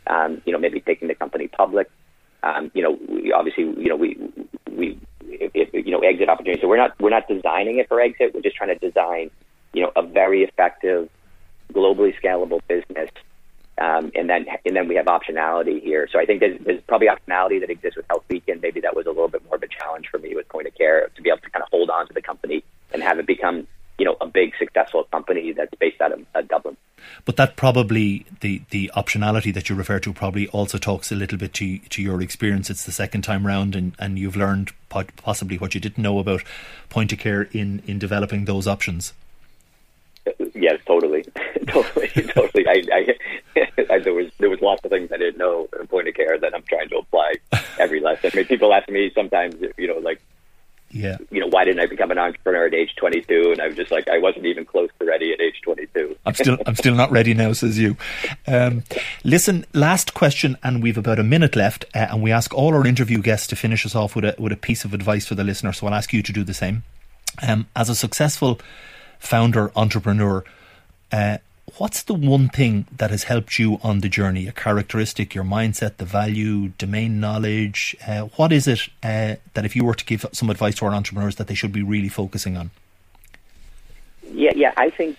[0.07, 1.89] um, you know, maybe taking the company public.
[2.43, 4.17] Um, you know, we obviously, you know, we,
[4.71, 6.61] we, if, you know, exit opportunities.
[6.61, 8.33] So we're not, we're not designing it for exit.
[8.33, 9.31] We're just trying to design,
[9.73, 11.09] you know, a very effective,
[11.73, 13.09] globally scalable business
[13.77, 16.07] um, and then and then we have optionality here.
[16.11, 18.61] So I think there's, there's probably optionality that exists with HealthBeacon.
[18.61, 20.75] Maybe that was a little bit more of a challenge for me with Point of
[20.75, 23.27] Care to be able to kind of hold on to the company and have it
[23.27, 23.67] become
[23.97, 26.77] you know a big successful company that's based out of uh, Dublin.
[27.25, 31.37] But that probably the the optionality that you refer to probably also talks a little
[31.37, 32.69] bit to to your experience.
[32.69, 36.43] It's the second time round, and, and you've learned possibly what you didn't know about
[36.89, 39.13] Point of Care in in developing those options.
[40.53, 41.23] Yes, totally,
[41.73, 42.67] totally, totally.
[42.67, 46.07] I, I, I, there was there was lots of things I didn't know in point
[46.07, 47.33] of care that I'm trying to apply
[47.79, 48.31] every lesson.
[48.33, 50.21] I mean, people ask me sometimes, you know, like,
[50.91, 51.17] yeah.
[51.29, 53.51] you know, why didn't I become an entrepreneur at age 22?
[53.51, 56.15] And I was just like, I wasn't even close to ready at age 22.
[56.25, 57.97] I'm still, I'm still not ready now, says you.
[58.47, 58.83] Um,
[59.25, 62.87] listen, last question, and we've about a minute left, uh, and we ask all our
[62.87, 65.43] interview guests to finish us off with a with a piece of advice for the
[65.43, 65.73] listener.
[65.73, 66.83] So I'll ask you to do the same.
[67.41, 68.59] Um, as a successful
[69.19, 70.43] founder entrepreneur,
[71.11, 71.37] uh,
[71.77, 74.47] what's the one thing that has helped you on the journey?
[74.47, 77.95] A characteristic, your mindset, the value, domain knowledge.
[78.05, 80.93] Uh, what is it uh, that if you were to give some advice to our
[80.93, 82.71] entrepreneurs that they should be really focusing on?
[84.31, 85.17] Yeah, yeah, I think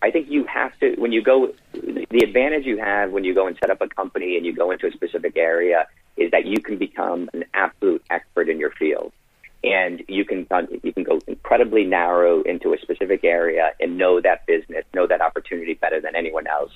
[0.00, 1.52] I think you have to when you go.
[1.72, 4.70] The advantage you have when you go and set up a company and you go
[4.70, 5.86] into a specific area
[6.16, 9.12] is that you can become an absolute expert in your field
[9.64, 10.46] and you can
[10.82, 15.20] you can go incredibly narrow into a specific area and know that business, know that
[15.20, 16.72] opportunity better than anyone else.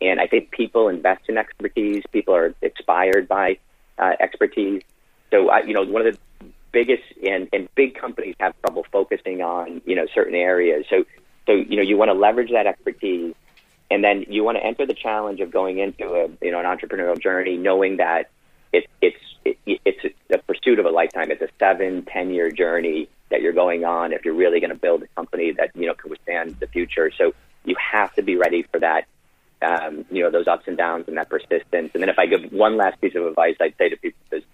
[0.00, 2.04] And I think people invest in expertise.
[2.12, 3.58] People are inspired by
[3.98, 4.82] uh, expertise.
[5.30, 9.42] So, I, you know, one of the biggest and, and big companies have trouble focusing
[9.42, 10.84] on you know certain areas.
[10.88, 11.04] So,
[11.46, 13.34] so you know, you want to leverage that expertise,
[13.90, 16.66] and then you want to enter the challenge of going into a you know an
[16.66, 18.30] entrepreneurial journey, knowing that
[18.72, 19.16] it, it's
[19.66, 21.30] it, it's a pursuit of a lifetime.
[21.30, 24.76] It's a seven, ten year journey that you're going on if you're really going to
[24.76, 27.10] build a company that you know can withstand the future.
[27.16, 27.34] So
[27.64, 29.06] you have to be ready for that.
[29.60, 31.90] Um, you know those ups and downs and that persistence.
[31.94, 34.44] And then if I give one last piece of advice, I'd say to people is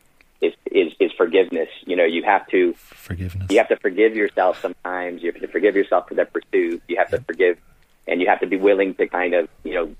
[0.40, 1.68] is is, is forgiveness.
[1.86, 3.50] You know you have to forgiveness.
[3.50, 5.22] You have to forgive yourself sometimes.
[5.22, 6.82] You have to forgive yourself for that pursuit.
[6.88, 7.58] You have to forgive,
[8.06, 9.94] and you have to be willing to kind of you know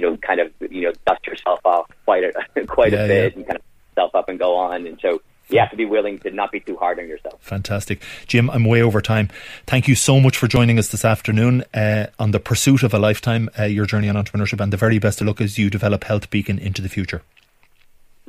[0.00, 3.38] know kind of you know dust yourself off quite a quite yeah, a bit yeah.
[3.38, 4.86] and kind of yourself up and go on.
[4.86, 7.40] And so you have to be willing to not be too hard on yourself.
[7.40, 8.00] Fantastic.
[8.26, 9.28] Jim, I'm way over time.
[9.66, 12.98] Thank you so much for joining us this afternoon uh, on the pursuit of a
[12.98, 16.02] lifetime, uh, your journey on entrepreneurship, and the very best of luck as you develop
[16.04, 17.22] HealthBeacon into the future.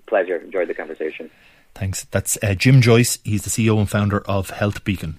[0.07, 0.37] Pleasure.
[0.37, 1.29] Enjoyed the conversation.
[1.75, 2.05] Thanks.
[2.05, 3.19] That's uh, Jim Joyce.
[3.23, 5.15] He's the CEO and founder of HealthBeacon.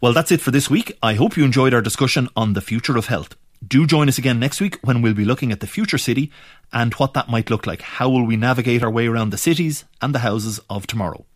[0.00, 0.96] Well, that's it for this week.
[1.02, 3.36] I hope you enjoyed our discussion on the future of health.
[3.66, 6.32] Do join us again next week when we'll be looking at the future city
[6.72, 7.82] and what that might look like.
[7.82, 11.26] How will we navigate our way around the cities and the houses of tomorrow?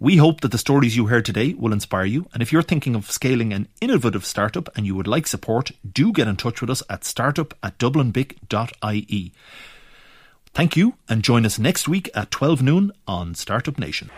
[0.00, 2.26] We hope that the stories you heard today will inspire you.
[2.32, 6.12] And if you're thinking of scaling an innovative startup and you would like support, do
[6.12, 9.32] get in touch with us at startup at dublinbic.ie.
[10.54, 14.10] Thank you and join us next week at 12 noon on Startup Nation.